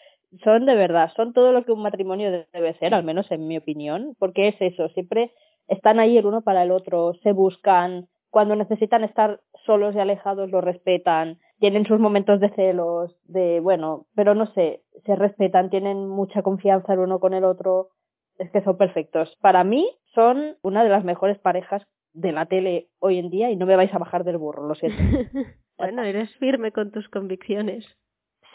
[0.44, 3.58] Son de verdad, son todo lo que un matrimonio debe ser, al menos en mi
[3.58, 5.32] opinión, porque es eso, siempre
[5.72, 10.52] están ahí el uno para el otro, se buscan, cuando necesitan estar solos y alejados
[10.52, 16.08] lo respetan, tienen sus momentos de celos, de bueno, pero no sé, se respetan, tienen
[16.08, 17.90] mucha confianza el uno con el otro,
[18.38, 19.38] es que son perfectos.
[19.42, 23.56] Para mí son una de las mejores parejas de la tele hoy en día y
[23.56, 24.98] no me vais a bajar del burro, lo siento.
[25.78, 27.86] bueno, eres firme con tus convicciones.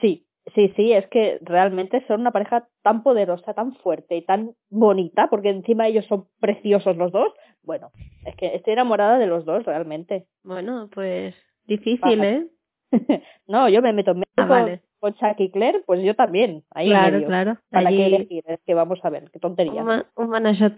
[0.03, 4.55] Sí, sí, sí, es que realmente son una pareja tan poderosa, tan fuerte y tan
[4.71, 7.33] bonita, porque encima ellos son preciosos los dos.
[7.63, 7.91] Bueno,
[8.25, 10.27] es que estoy enamorada de los dos realmente.
[10.45, 11.35] Bueno, pues
[11.67, 12.47] difícil, ¿eh?
[13.47, 16.65] no, yo me meto en medio ah, con, Chuck y Claire, pues yo también.
[16.71, 17.27] Ahí claro, medio.
[17.27, 17.59] claro.
[17.71, 18.45] ¿Para qué elegir?
[18.47, 19.83] Es que vamos a ver, qué tontería.
[20.17, 20.75] Un, manager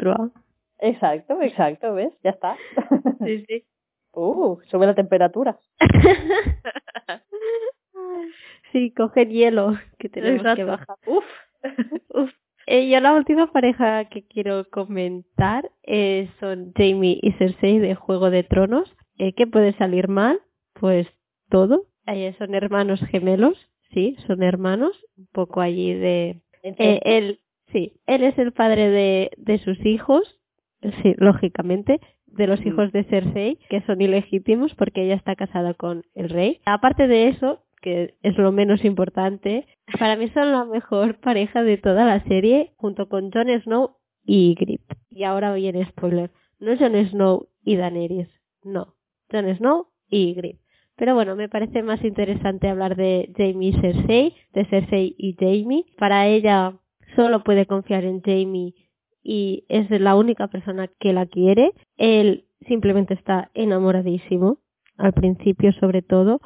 [0.80, 2.12] Exacto, exacto, ¿ves?
[2.22, 2.56] Ya está.
[3.24, 3.64] sí, sí.
[4.10, 5.60] Uh, sube la temperatura.
[8.72, 10.96] Sí, coge hielo que tenemos que bajar.
[11.06, 11.24] Uf.
[12.14, 12.30] Uf.
[12.66, 18.30] Eh, yo la última pareja que quiero comentar eh, son Jamie y Cersei de Juego
[18.30, 18.94] de Tronos.
[19.16, 20.38] Eh, ¿Qué puede salir mal?
[20.74, 21.06] Pues
[21.48, 21.86] todo.
[22.06, 23.56] Eh, son hermanos gemelos,
[23.92, 26.40] sí, son hermanos, un poco allí de...
[26.62, 27.40] Él,
[27.72, 30.38] sí, él es el padre de, de sus hijos,
[31.02, 36.04] sí, lógicamente, de los hijos de Cersei, que son ilegítimos porque ella está casada con
[36.14, 36.60] el rey.
[36.64, 39.66] Aparte de eso, que es lo menos importante,
[39.98, 44.54] para mí son la mejor pareja de toda la serie, junto con Jon Snow y
[44.54, 44.82] Grip.
[45.10, 46.30] Y ahora viene spoiler.
[46.60, 48.28] No Jon Snow y Daenerys,
[48.62, 48.94] no.
[49.30, 50.58] Jon Snow y Grip.
[50.96, 55.84] Pero bueno, me parece más interesante hablar de Jamie y Cersei, de Cersei y Jamie.
[55.96, 56.76] Para ella
[57.14, 58.74] solo puede confiar en Jamie
[59.22, 61.72] y es la única persona que la quiere.
[61.96, 64.58] Él simplemente está enamoradísimo,
[64.96, 66.40] al principio sobre todo.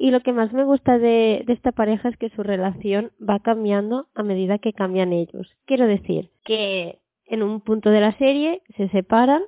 [0.00, 4.06] Y lo que más me gusta de, esta pareja es que su relación va cambiando
[4.14, 5.56] a medida que cambian ellos.
[5.66, 9.42] Quiero decir que en un punto de la serie se separan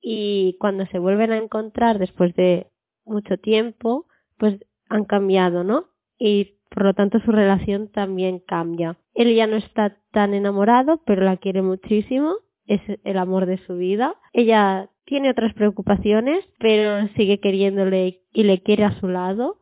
[0.00, 2.68] y cuando se vuelven a encontrar después de
[3.04, 4.06] mucho tiempo,
[4.38, 5.86] pues han cambiado, ¿no?
[6.18, 8.96] Y por lo tanto su relación también cambia.
[9.12, 13.76] Él ya no está tan enamorado, pero la quiere muchísimo, es el amor de su
[13.76, 14.14] vida.
[14.32, 19.59] Ella tiene otras preocupaciones, pero sigue queriéndole y le quiere a su lado.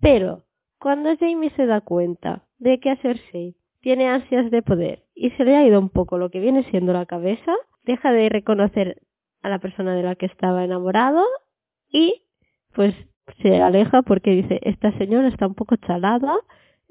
[0.00, 0.44] Pero
[0.78, 5.44] cuando Jamie se da cuenta de que a Cersei tiene ansias de poder y se
[5.44, 7.52] le ha ido un poco lo que viene siendo la cabeza,
[7.84, 9.00] deja de reconocer
[9.42, 11.24] a la persona de la que estaba enamorado
[11.90, 12.22] y
[12.74, 12.94] pues
[13.42, 16.36] se aleja porque dice, esta señora está un poco chalada,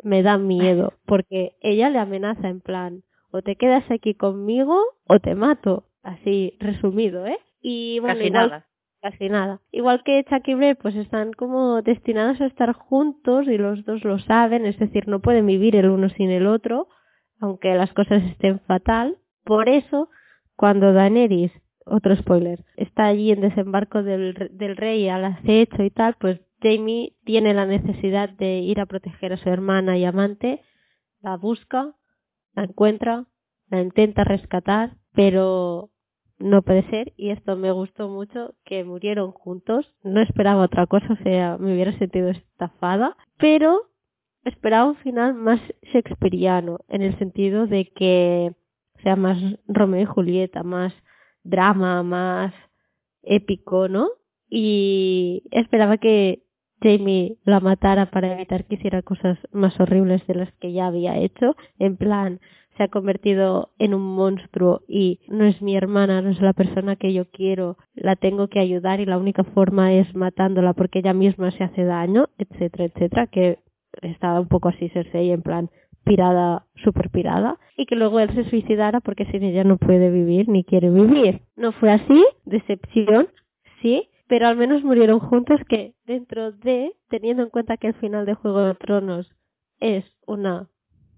[0.04, 5.20] me da miedo, porque ella le amenaza en plan, o te quedas aquí conmigo o
[5.20, 7.40] te mato, así resumido, ¿eh?
[7.62, 8.69] Y bueno, casi nada.
[9.02, 9.62] Casi nada.
[9.72, 14.20] Igual que Chuck y pues están como destinados a estar juntos y los dos lo
[14.20, 16.90] saben, es decir, no pueden vivir el uno sin el otro,
[17.40, 19.18] aunque las cosas estén fatal.
[19.46, 20.10] Por eso,
[20.58, 21.52] cuando Daenerys
[21.86, 27.16] otro spoiler, está allí en desembarco del, del rey al acecho y tal, pues Jamie
[27.24, 30.62] tiene la necesidad de ir a proteger a su hermana y amante,
[31.22, 31.96] la busca,
[32.54, 33.26] la encuentra,
[33.70, 35.90] la intenta rescatar, pero
[36.40, 39.94] no puede ser y esto me gustó mucho que murieron juntos.
[40.04, 43.84] No esperaba otra cosa, o sea, me hubiera sentido estafada, pero
[44.46, 45.60] esperaba un final más
[45.94, 48.54] shakespeariano en el sentido de que
[49.04, 50.94] sea más Romeo y Julieta, más
[51.44, 52.54] drama más
[53.22, 54.10] épico, ¿no?
[54.50, 56.44] Y esperaba que
[56.82, 61.18] Jamie la matara para evitar que hiciera cosas más horribles de las que ya había
[61.18, 61.56] hecho.
[61.78, 62.40] En plan,
[62.80, 66.96] se ha convertido en un monstruo y no es mi hermana, no es la persona
[66.96, 71.14] que yo quiero, la tengo que ayudar y la única forma es matándola porque ella
[71.14, 73.60] misma se hace daño, etcétera, etcétera, que
[74.02, 75.70] estaba un poco así Cersei en plan,
[76.06, 80.48] pirada, super pirada, y que luego él se suicidara porque sin ella no puede vivir
[80.48, 81.42] ni quiere vivir.
[81.58, 83.28] No fue así, decepción,
[83.82, 88.26] sí, pero al menos murieron juntos que dentro de, teniendo en cuenta que el final
[88.26, 89.30] de Juego de Tronos
[89.82, 90.70] es una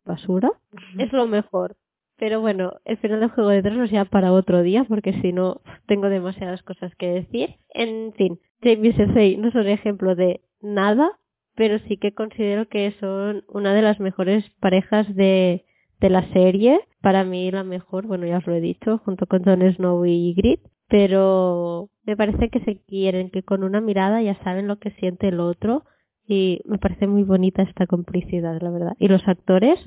[0.05, 0.51] basura,
[0.97, 1.75] es lo mejor.
[2.17, 5.61] Pero bueno, el final de Juego de Tronos ya para otro día, porque si no
[5.87, 7.55] tengo demasiadas cosas que decir.
[7.73, 11.17] En fin, Jamie Cersei no es un ejemplo de nada,
[11.55, 15.65] pero sí que considero que son una de las mejores parejas de,
[15.99, 16.79] de la serie.
[17.01, 20.33] Para mí la mejor, bueno, ya os lo he dicho, junto con Jon Snow y
[20.35, 20.61] Grit.
[20.87, 25.29] Pero me parece que se quieren, que con una mirada ya saben lo que siente
[25.29, 25.85] el otro.
[26.31, 28.93] Y me parece muy bonita esta complicidad, la verdad.
[28.99, 29.77] Y los actores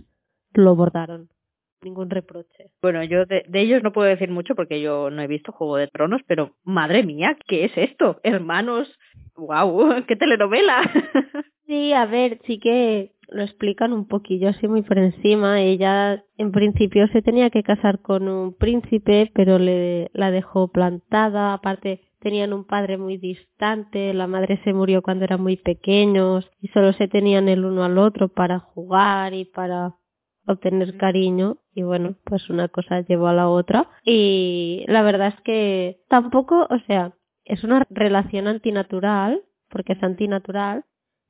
[0.53, 1.31] lo bordaron
[1.83, 2.71] ningún reproche.
[2.83, 5.89] Bueno, yo de, ellos no puedo decir mucho porque yo no he visto Juego de
[5.89, 8.21] Tronos, pero madre mía, ¿qué es esto?
[8.25, 8.95] Hermanos,
[9.37, 10.83] wow, qué telenovela.
[11.67, 15.63] sí, a ver, sí que lo explican un poquillo así muy por encima.
[15.63, 21.55] Ella en principio se tenía que casar con un príncipe, pero le la dejó plantada.
[21.55, 26.69] Aparte tenían un padre muy distante, la madre se murió cuando eran muy pequeños y
[26.69, 29.95] solo se tenían el uno al otro para jugar y para
[30.47, 35.41] obtener cariño y bueno, pues una cosa llevó a la otra y la verdad es
[35.43, 37.13] que tampoco, o sea,
[37.45, 40.85] es una relación antinatural, porque es antinatural,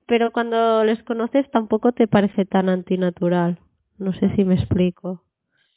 [0.07, 3.59] pero cuando les conoces tampoco te parece tan antinatural.
[3.99, 5.25] No sé si me explico.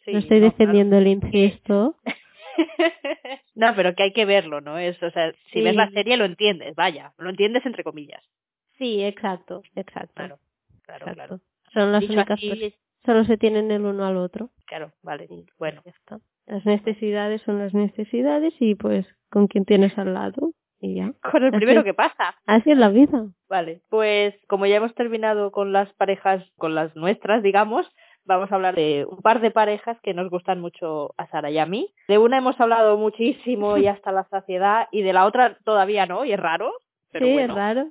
[0.05, 1.95] no estoy defendiendo el incesto.
[3.55, 4.77] no, pero que hay que verlo, ¿no?
[4.77, 8.23] Es, o sea, si ves la serie lo entiendes, vaya, lo entiendes entre comillas.
[8.77, 10.13] Sí, exacto, exacto.
[10.15, 10.39] Claro,
[10.83, 11.39] claro, claro.
[11.73, 12.39] Son las únicas
[13.07, 14.49] solo se tienen el uno al otro.
[14.65, 15.81] Claro, vale, bueno.
[16.45, 21.13] Las necesidades son las necesidades y pues con quien tienes al lado y ya.
[21.31, 22.35] Con el primero que pasa.
[22.45, 23.27] Así es la vida.
[23.49, 27.89] Vale, pues como ya hemos terminado con las parejas, con las nuestras, digamos,
[28.27, 31.57] vamos a hablar de un par de parejas que nos gustan mucho a Sara y
[31.57, 31.93] a mí.
[32.07, 36.25] De una hemos hablado muchísimo y hasta la saciedad y de la otra todavía no,
[36.25, 36.71] y es raro.
[37.11, 37.89] Pero sí, es raro.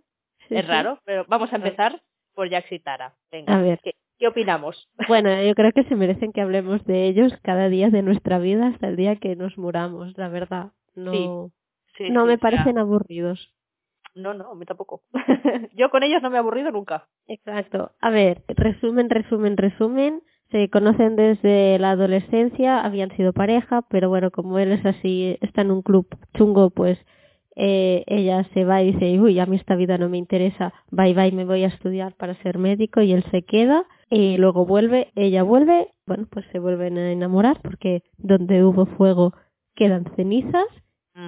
[0.51, 2.01] es raro, pero vamos a empezar
[2.35, 3.15] por Jax y Tara.
[3.33, 3.81] Venga, a ver.
[4.19, 4.89] ¿Qué opinamos?
[5.09, 8.69] Bueno, yo creo que se merecen que hablemos de ellos cada día de nuestra vida
[8.69, 10.73] hasta el día que nos muramos, la verdad.
[10.95, 11.51] No,
[12.11, 13.53] no me parecen aburridos.
[14.17, 15.03] No, no, a tampoco.
[15.77, 17.07] yo con ellos no me he aburrido nunca.
[17.29, 17.93] Exacto.
[18.01, 20.23] A ver, resumen, resumen, resumen.
[20.51, 25.63] Se conocen desde la adolescencia, habían sido pareja, pero bueno, como él es así, está
[25.63, 26.99] en un club chungo, pues
[27.57, 31.15] eh, ella se va y dice, uy, a mí esta vida no me interesa, bye
[31.15, 35.11] bye, me voy a estudiar para ser médico y él se queda y luego vuelve,
[35.17, 39.35] ella vuelve, bueno, pues se vuelven a enamorar porque donde hubo fuego
[39.75, 40.67] quedan cenizas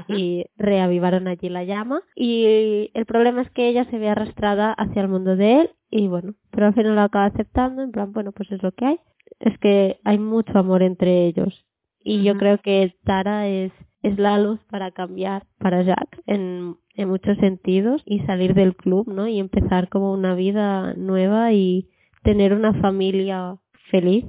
[0.08, 2.02] y reavivaron allí la llama.
[2.14, 6.08] Y el problema es que ella se ve arrastrada hacia el mundo de él y
[6.08, 9.00] bueno, pero al final lo acaba aceptando, en plan, bueno, pues es lo que hay.
[9.40, 11.64] Es que hay mucho amor entre ellos.
[12.02, 13.72] Y yo creo que Tara es
[14.02, 19.08] es la luz para cambiar para Jack en, en muchos sentidos y salir del club,
[19.08, 19.26] ¿no?
[19.26, 21.88] Y empezar como una vida nueva y
[22.22, 23.56] tener una familia
[23.90, 24.24] feliz,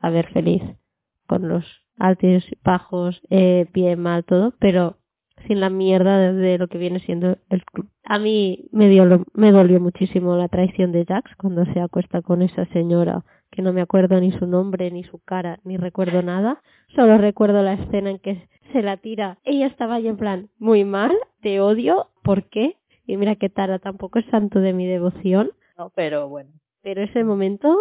[0.00, 0.62] a ver, feliz,
[1.26, 1.64] con los
[1.98, 4.98] altos y bajos, eh, bien, mal, todo, pero
[5.46, 7.88] sin la mierda de, lo que viene siendo el club.
[8.04, 12.42] A mí me, dio, me dolió muchísimo la traición de Jax cuando se acuesta con
[12.42, 16.62] esa señora que no me acuerdo ni su nombre, ni su cara, ni recuerdo nada.
[16.96, 19.38] Solo recuerdo la escena en que se la tira.
[19.44, 22.76] Ella estaba ahí en plan, muy mal, te odio, ¿por qué?
[23.06, 25.50] Y mira que Tara tampoco es santo de mi devoción.
[25.76, 26.50] No, pero bueno.
[26.82, 27.76] Pero ese momento,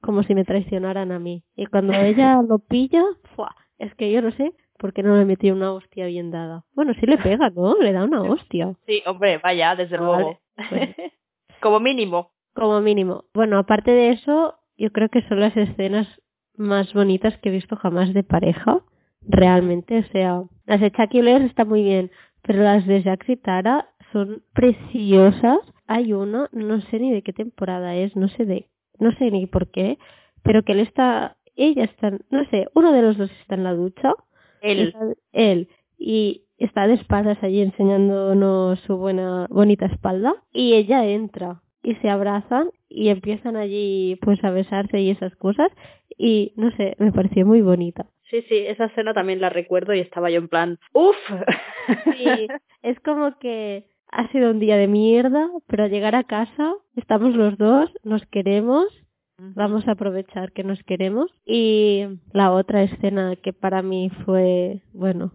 [0.00, 1.44] como si me traicionaran a mí.
[1.56, 3.04] Y cuando ella lo pilla,
[3.36, 3.54] ¡fua!
[3.82, 6.64] es que yo no sé por qué no le metió una hostia bien dada.
[6.74, 7.76] Bueno, sí le pega, ¿no?
[7.78, 8.74] Le da una hostia.
[8.84, 10.40] Sí, hombre, vaya, desde luego.
[11.60, 12.32] como mínimo.
[12.52, 13.24] Como mínimo.
[13.32, 16.08] Bueno, aparte de eso, yo creo que son las escenas
[16.56, 18.80] más bonitas que he visto jamás de pareja,
[19.20, 22.10] realmente, o sea, las de Chucky Blair están muy bien,
[22.42, 25.60] pero las de Jax y Tara son preciosas.
[25.86, 28.68] Hay uno, no sé ni de qué temporada es, no sé de,
[28.98, 29.96] no sé ni por qué,
[30.42, 33.74] pero que él está, ella está, no sé, uno de los dos está en la
[33.74, 34.12] ducha,
[34.62, 34.94] él,
[35.32, 41.62] él, y está de espadas allí enseñándonos su buena, bonita espalda, y ella entra.
[41.84, 45.68] Y se abrazan y empiezan allí pues a besarse y esas cosas.
[46.16, 48.06] Y no sé, me pareció muy bonita.
[48.30, 51.16] Sí, sí, esa escena también la recuerdo y estaba yo en plan, ¡Uf!
[52.16, 52.46] Sí,
[52.82, 57.34] es como que ha sido un día de mierda, pero al llegar a casa estamos
[57.34, 58.86] los dos, nos queremos,
[59.54, 61.30] vamos a aprovechar que nos queremos.
[61.44, 65.32] Y la otra escena que para mí fue, bueno,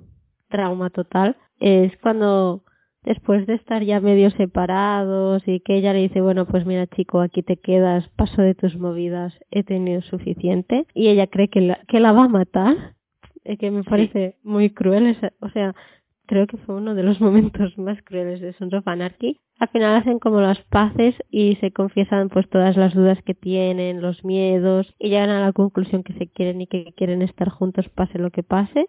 [0.49, 2.63] trauma total, es cuando
[3.03, 7.21] después de estar ya medio separados y que ella le dice, bueno, pues mira chico,
[7.21, 11.79] aquí te quedas, paso de tus movidas, he tenido suficiente, y ella cree que la,
[11.87, 12.95] que la va a matar,
[13.59, 15.73] que me parece muy cruel, o sea,
[16.27, 19.39] creo que fue uno de los momentos más crueles de Sons of Anarchy.
[19.59, 24.01] Al final hacen como las paces y se confiesan pues todas las dudas que tienen,
[24.01, 27.89] los miedos y llegan a la conclusión que se quieren y que quieren estar juntos
[27.89, 28.87] pase lo que pase.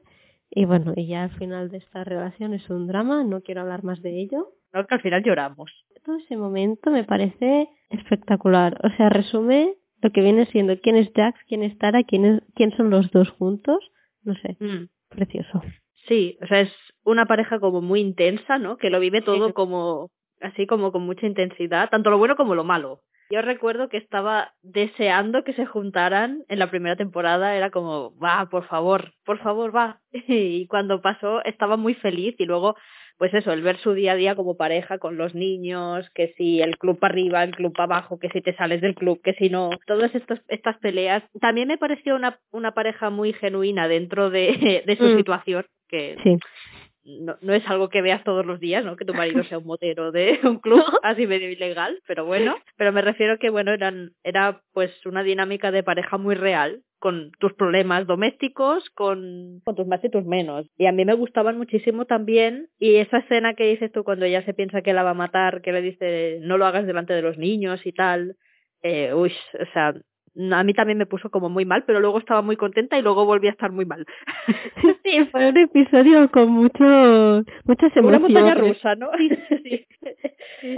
[0.51, 3.83] Y bueno, y ya al final de esta relación es un drama, no quiero hablar
[3.85, 4.49] más de ello.
[4.75, 5.71] No, que al final lloramos.
[6.05, 8.79] Todo ese momento me parece espectacular.
[8.85, 12.43] O sea, resume lo que viene siendo quién es Jax, quién es Tara, quién, es,
[12.55, 13.79] quién son los dos juntos,
[14.23, 14.89] no sé, Mm.
[15.09, 15.63] precioso.
[16.07, 16.73] Sí, o sea, es
[17.11, 18.77] una pareja como muy intensa, ¿no?
[18.77, 22.63] Que lo vive todo como así como con mucha intensidad, tanto lo bueno como lo
[22.65, 23.01] malo.
[23.31, 28.47] Yo recuerdo que estaba deseando que se juntaran en la primera temporada, era como, va,
[28.51, 30.01] por favor, por favor, va.
[30.29, 32.77] Y cuando pasó estaba muy feliz y luego,
[33.19, 36.63] pues eso, el ver su día a día como pareja con los niños, que si
[36.63, 39.35] el club para arriba, el club para abajo, que si te sales del club, que
[39.35, 41.23] si no, todas estas, estas peleas.
[41.41, 45.17] También me pareció una, una pareja muy genuina dentro de, de su Mm.
[45.19, 46.37] situación, que Sí.
[47.21, 48.97] No, no es algo que veas todos los días, ¿no?
[48.97, 52.93] Que tu marido sea un motero de un club así medio ilegal, pero bueno, pero
[52.93, 57.55] me refiero que bueno, eran era pues una dinámica de pareja muy real con tus
[57.55, 60.67] problemas domésticos, con, con tus más y tus menos.
[60.77, 62.69] Y a mí me gustaban muchísimo también.
[62.79, 65.63] Y esa escena que dices tú cuando ella se piensa que la va a matar,
[65.63, 68.37] que le dice no lo hagas delante de los niños y tal.
[68.83, 69.95] Eh, uy, o sea,
[70.53, 73.25] a mí también me puso como muy mal, pero luego estaba muy contenta y luego
[73.25, 74.07] volví a estar muy mal.
[75.05, 76.85] Sí, fue un episodio con mucho,
[77.65, 78.21] muchas Una emociones.
[78.21, 79.11] montaña rusa, ¿no?
[79.65, 79.87] Sí.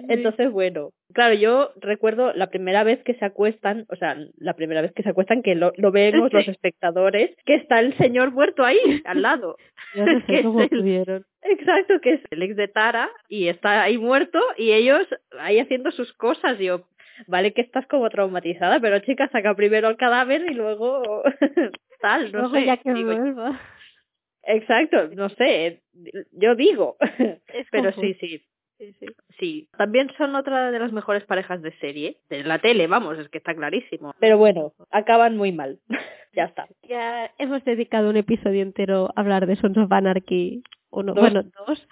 [0.08, 4.82] Entonces, bueno, claro, yo recuerdo la primera vez que se acuestan, o sea, la primera
[4.82, 8.64] vez que se acuestan, que lo, lo vemos los espectadores, que está el señor muerto
[8.64, 9.56] ahí, al lado.
[9.94, 11.24] No sé cómo el-.
[11.42, 15.06] Exacto, que es el ex de Tara y está ahí muerto y ellos
[15.38, 16.58] ahí haciendo sus cosas.
[16.58, 16.82] Yo,
[17.26, 21.22] vale que estás como traumatizada, pero chica, saca primero el cadáver y luego
[22.00, 22.66] tal, no Luego sé.
[22.66, 23.60] ya que Digo, vuelva.
[24.42, 25.82] exacto, no sé,
[26.32, 26.96] yo digo.
[27.48, 28.00] Es pero confuso.
[28.00, 28.46] sí, sí,
[28.78, 29.06] Sí, sí.
[29.38, 33.28] Sí, también son otra de las mejores parejas de serie, de la tele, vamos, es
[33.28, 34.14] que está clarísimo.
[34.18, 35.80] Pero bueno, acaban muy mal.
[36.32, 36.66] ya está.
[36.88, 41.20] Ya hemos dedicado un episodio entero a hablar de Sons of Anarchy, uno, Dos.
[41.20, 41.86] bueno, dos,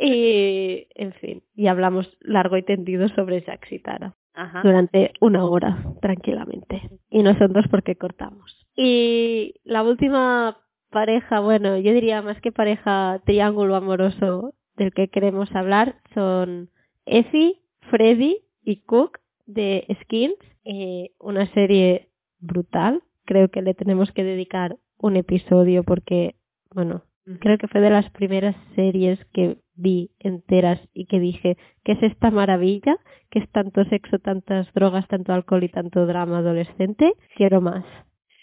[0.00, 4.62] y en fin, y hablamos largo y tendido sobre Jax y Tara Ajá.
[4.62, 6.90] durante una hora, tranquilamente.
[7.10, 8.66] Y nosotros porque cortamos.
[8.74, 10.58] Y la última
[10.90, 16.70] pareja, bueno, yo diría más que pareja triángulo amoroso del que queremos hablar son
[17.06, 17.60] Effie,
[17.90, 22.08] Freddy y Cook de Skins, eh, una serie
[22.38, 23.02] brutal.
[23.24, 26.36] Creo que le tenemos que dedicar un episodio porque,
[26.70, 27.02] bueno,
[27.40, 32.02] creo que fue de las primeras series que vi enteras y que dije, ¿qué es
[32.02, 32.96] esta maravilla?
[33.30, 37.12] ¿Qué es tanto sexo, tantas drogas, tanto alcohol y tanto drama adolescente?
[37.36, 37.84] Quiero más.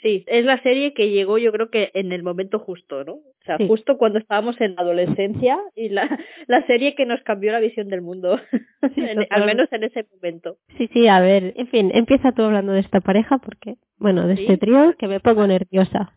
[0.01, 3.15] Sí, es la serie que llegó yo creo que en el momento justo, ¿no?
[3.15, 3.67] O sea, Sí.
[3.67, 6.07] justo cuando estábamos en la adolescencia y la,
[6.47, 8.39] la serie que nos cambió la visión del mundo,
[8.95, 10.55] Sí, En- al menos en ese momento.
[10.77, 14.38] Sí, sí, a ver, en fin, empieza tú hablando de esta pareja porque, bueno, de
[14.38, 14.43] Sí.
[14.43, 16.13] este trío que me pongo nerviosa.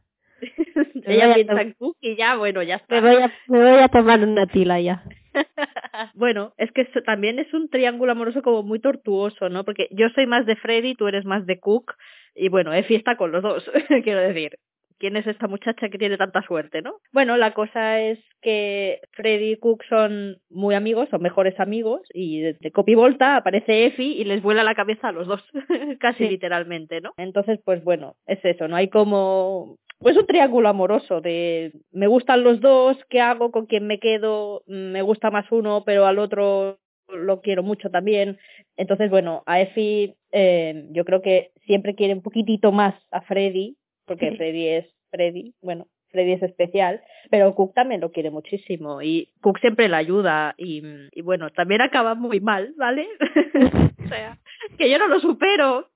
[1.07, 3.01] Ella piensa Cook y ya, bueno, ya está.
[3.01, 5.03] Me voy a, me voy a tomar una tila ya.
[6.15, 9.65] bueno, es que esto también es un triángulo amoroso como muy tortuoso, ¿no?
[9.65, 11.95] Porque yo soy más de Freddy, tú eres más de Cook,
[12.35, 13.71] y bueno, Effie está con los dos,
[14.05, 14.59] quiero decir.
[14.99, 17.01] ¿Quién es esta muchacha que tiene tanta suerte, no?
[17.13, 22.41] Bueno, la cosa es que Freddy y Cook son muy amigos, son mejores amigos, y
[22.41, 25.45] de, de copy volta aparece Effie y les vuela la cabeza a los dos,
[25.99, 26.31] casi Sí.
[26.31, 27.15] literalmente, ¿no?
[27.17, 32.43] Entonces, pues bueno, es eso, no hay como pues un triángulo amoroso de me gustan
[32.45, 33.51] los dos, ¿qué hago?
[33.51, 34.63] ¿Con quién me quedo?
[34.67, 36.79] Mm, Me gusta más uno, pero al otro
[37.09, 38.39] lo quiero mucho también.
[38.77, 43.77] Entonces, bueno, a Effie eh, yo creo que siempre quiere un poquitito más a Freddy,
[44.07, 44.37] porque Sí.
[44.39, 49.59] Freddy es Freddy, bueno, Freddy es especial, pero Cook también lo quiere muchísimo y Cook
[49.61, 50.83] siempre le ayuda y,
[51.13, 53.07] y bueno, también acaba muy mal, ¿vale?
[54.05, 54.39] o sea,
[54.79, 55.89] que yo no lo supero,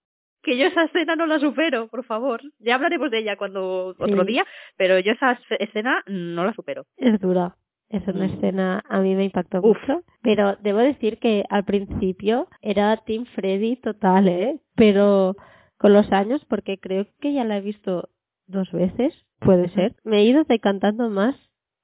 [0.47, 2.41] que yo esa escena no la supero, por favor.
[2.61, 4.27] Ya hablaremos de ella cuando otro Sí.
[4.27, 4.47] día,
[4.79, 6.87] pero yo esa es- escena no la supero.
[6.97, 7.57] Es dura.
[7.91, 8.31] Es una Mm.
[8.35, 9.77] escena, a mí me impactó Uf.
[9.81, 10.03] mucho.
[10.23, 14.59] Pero debo decir que al principio era Team Freddy total, ¿eh?
[14.75, 15.37] Pero
[15.79, 18.09] con los años, porque creo que ya la he visto
[18.47, 21.37] dos veces, puede ser, me he ido decantando más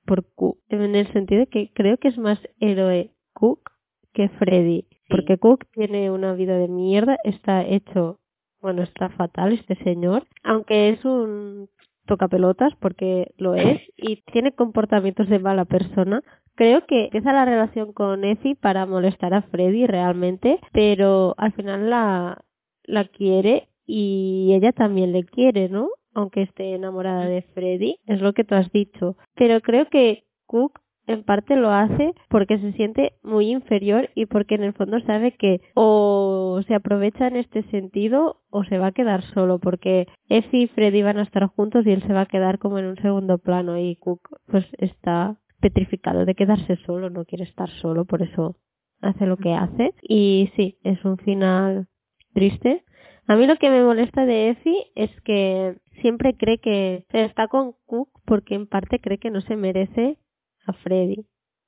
[0.06, 0.58] por Cook.
[0.70, 3.70] En el sentido de que creo que es más héroe Cook
[4.12, 4.86] que Freddy.
[5.08, 8.18] Porque Cook tiene una vida de mierda, está hecho,
[8.62, 10.26] bueno, está fatal este señor.
[10.44, 11.68] Aunque es un
[12.06, 16.22] tocapelotas porque lo es y tiene comportamientos de mala persona.
[16.54, 21.90] Creo que empieza la relación con Effie para molestar a Freddy realmente, pero al final
[21.90, 22.44] la,
[22.84, 25.88] la quiere y ella también le quiere, ¿no?
[26.14, 29.16] Aunque esté enamorada de Freddy, es lo que tú has dicho.
[29.34, 34.55] Pero creo que Cook en parte lo hace porque se siente muy inferior y porque
[34.55, 38.92] en el fondo sabe que o se aprovecha en este sentido o se va a
[38.92, 42.26] quedar solo porque Effie y Freddy van a estar juntos y él se va a
[42.26, 47.24] quedar como en un segundo plano y Cook pues está petrificado de quedarse solo, no
[47.24, 48.57] quiere estar solo, por eso
[49.00, 49.94] hace lo que hace.
[50.03, 51.88] Y sí, es un final
[52.34, 52.84] triste.
[53.26, 57.74] A mí lo que me molesta de Effie es que siempre cree que está con
[57.86, 60.18] Cook porque en parte cree que no se merece
[60.66, 61.24] a Freddy.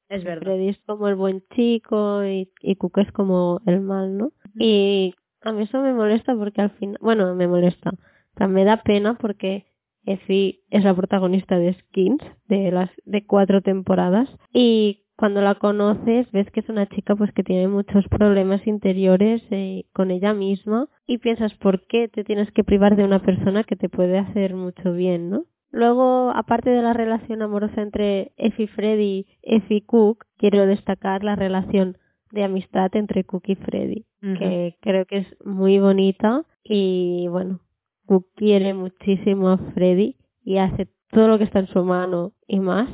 [0.09, 0.43] Es verdad.
[0.43, 4.33] Freddy es como el buen chico y, y es como el mal, ¿no?
[4.59, 7.93] Y a mí eso me molesta porque al final, bueno, me molesta.
[8.35, 9.67] También me da pena porque
[10.05, 16.31] Effie es la protagonista de Skins de las de cuatro temporadas y cuando la conoces
[16.33, 20.89] ves que es una chica pues que tiene muchos problemas interiores eh, con ella misma
[21.07, 24.55] y piensas por qué te tienes que privar de una persona que te puede hacer
[24.55, 25.45] mucho bien, ¿no?
[25.75, 31.25] Luego, aparte de la relación amorosa entre Effie y Freddy, Effie y Cook, quiero destacar
[31.25, 31.99] la relación
[32.31, 37.59] de amistad entre Cook y Freddy, que creo que es muy bonita y bueno,
[38.07, 42.61] Cook quiere muchísimo a Freddy y hace todo lo que está en su mano y
[42.61, 42.89] más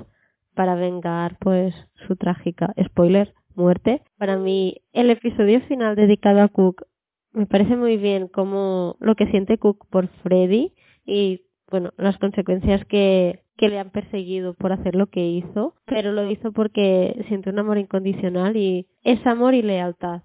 [0.54, 1.74] para vengar pues
[2.06, 4.00] su trágica spoiler muerte.
[4.16, 6.86] Para mí el episodio final dedicado a Cook
[7.34, 10.72] me parece muy bien como lo que siente Cook por Freddy
[11.04, 16.12] y bueno, las consecuencias que, que le han perseguido por hacer lo que hizo, pero
[16.12, 20.22] lo hizo porque siente un amor incondicional y es amor y lealtad.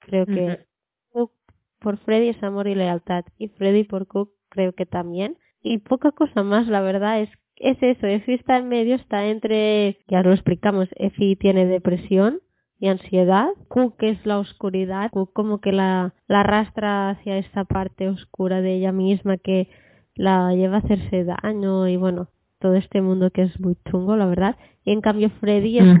[0.00, 0.60] Creo que
[1.10, 1.32] Cook
[1.80, 5.36] por Freddy es amor y lealtad y Freddy por Cook creo que también.
[5.62, 9.98] Y poca cosa más, la verdad es es eso, Effie está en medio, está entre,
[10.08, 12.40] ya lo explicamos, Effie tiene depresión
[12.78, 18.08] y ansiedad, Cook es la oscuridad, Cook como que la, la arrastra hacia esta parte
[18.08, 19.68] oscura de ella misma que
[20.16, 24.26] la lleva a hacerse daño y bueno, todo este mundo que es muy chungo, la
[24.26, 24.56] verdad.
[24.84, 26.00] Y en cambio Freddy es,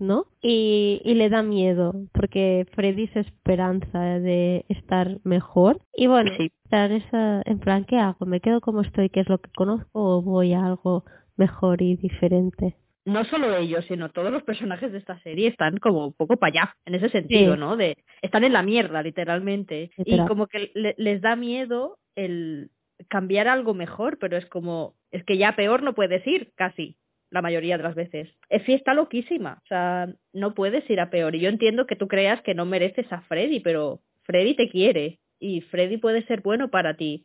[0.00, 0.26] ¿no?
[0.40, 5.80] Y, y le da miedo, porque Freddy es esperanza de estar mejor.
[5.94, 8.26] Y bueno, estar esa, en plan, ¿qué hago?
[8.26, 11.04] ¿Me quedo como estoy, que es lo que conozco, o voy a algo
[11.36, 12.76] mejor y diferente?
[13.04, 16.52] no solo ellos, sino todos los personajes de esta serie están como un poco para
[16.52, 17.76] allá, en ese sentido, ¿no?
[17.76, 19.90] De están en la mierda, literalmente.
[19.96, 22.70] Y como que les da miedo el
[23.08, 26.96] cambiar algo mejor, pero es como, es que ya peor no puedes ir, casi,
[27.30, 28.28] la mayoría de las veces.
[28.48, 31.34] Es fiesta loquísima, o sea, no puedes ir a peor.
[31.34, 35.18] Y yo entiendo que tú creas que no mereces a Freddy, pero Freddy te quiere
[35.40, 37.24] y Freddy puede ser bueno para ti.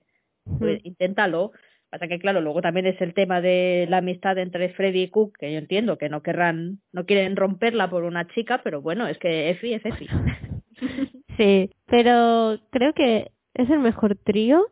[0.60, 1.52] Pues, inténtalo.
[1.90, 5.38] Pasa que claro, luego también es el tema de la amistad entre Freddy y Cook,
[5.38, 9.18] que yo entiendo que no querrán, no quieren romperla por una chica, pero bueno, es
[9.18, 10.10] que Effie es Effie.
[11.38, 14.68] sí, pero creo que es el mejor trío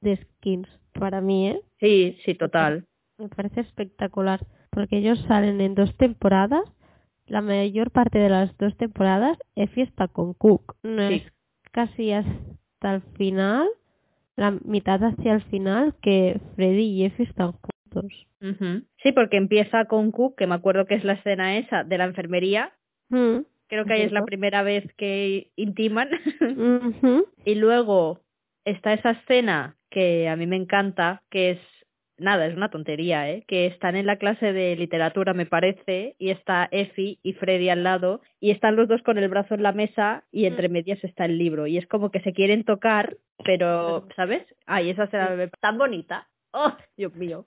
[0.00, 1.60] de skins para mí, ¿eh?
[1.80, 2.86] Sí, sí, total.
[3.18, 4.40] Me parece espectacular
[4.70, 6.62] porque ellos salen en dos temporadas.
[7.26, 10.76] La mayor parte de las dos temporadas Effie está con Cook.
[10.82, 11.22] No es
[11.72, 13.68] casi hasta el final,
[14.36, 18.26] la mitad hacia el final, que Freddy y Effie están juntos.
[19.02, 22.04] Sí, porque empieza con Cook, que me acuerdo que es la escena esa de la
[22.04, 22.72] enfermería.
[23.08, 23.38] Mm.
[23.68, 26.10] Creo que ahí es la primera vez que intiman.
[27.44, 28.20] y luego
[28.64, 31.58] está esa escena que a mí me encanta, que es
[32.18, 33.44] nada, es una tontería, ¿eh?
[33.48, 37.82] Que están en la clase de literatura, me parece, y está Effie y Freddy al
[37.82, 40.46] lado, y están los dos con el brazo en la mesa y mm.
[40.48, 41.66] entre medias está el libro.
[41.66, 44.42] Y es como que se quieren tocar, pero, ¿sabes?
[44.66, 46.28] Ay, esa será tan bonita.
[46.52, 47.46] ¡Oh, Dios mío!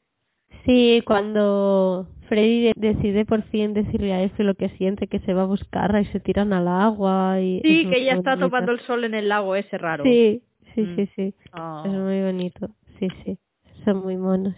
[0.65, 5.43] Sí, cuando Freddy decide por fin decirle a Effie lo que siente, que se va
[5.43, 7.61] a buscarla y se tiran al agua y...
[7.63, 10.03] Sí, que ella está tomando el sol en el lago ese raro.
[10.03, 10.41] Sí,
[10.75, 10.95] sí, mm.
[10.95, 11.35] sí, sí.
[11.51, 11.83] Ah.
[11.85, 12.69] Es muy bonito.
[12.99, 13.37] Sí, sí.
[13.85, 14.55] Son muy monos.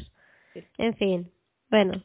[0.78, 1.32] En fin.
[1.70, 2.04] Bueno.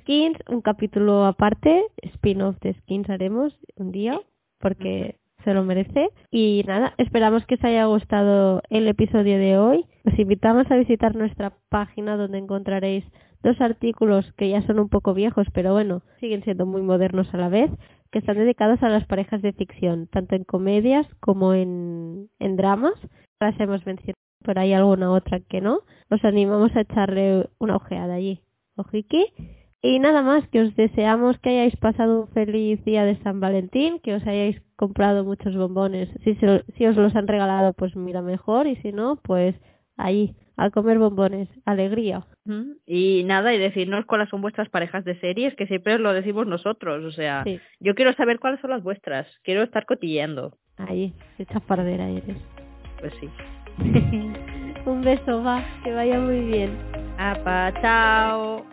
[0.00, 1.84] Skins, un capítulo aparte.
[2.02, 4.20] Spin-off de Skins haremos un día.
[4.58, 6.10] Porque se lo merece.
[6.30, 9.86] Y nada, esperamos que os haya gustado el episodio de hoy.
[10.04, 13.04] Os invitamos a visitar nuestra página donde encontraréis
[13.42, 17.38] dos artículos que ya son un poco viejos, pero bueno, siguen siendo muy modernos a
[17.38, 17.70] la vez,
[18.12, 22.94] que están dedicados a las parejas de ficción, tanto en comedias como en, en dramas.
[23.40, 25.80] Las hemos mencionado, pero hay alguna otra que no.
[26.10, 28.40] Os animamos a echarle una ojeada allí.
[28.76, 29.32] Ojiki.
[29.84, 33.98] Y nada más, que os deseamos que hayáis pasado un feliz día de San Valentín,
[33.98, 36.08] que os hayáis comprado muchos bombones.
[36.22, 39.56] Si, si os los han regalado, pues mira mejor, y si no, pues
[39.96, 41.48] ahí, a comer bombones.
[41.64, 42.24] Alegría.
[42.86, 47.04] Y nada, y decirnos cuáles son vuestras parejas de series, que siempre lo decimos nosotros.
[47.04, 47.44] O sea,
[47.80, 49.26] yo quiero saber cuáles son las vuestras.
[49.42, 50.56] Quiero estar cotilleando.
[50.76, 52.36] Ahí, qué chafardera eres.
[53.00, 53.28] Pues sí.
[54.86, 56.76] un beso, va, que vaya muy bien.
[57.18, 58.71] Apa, chao.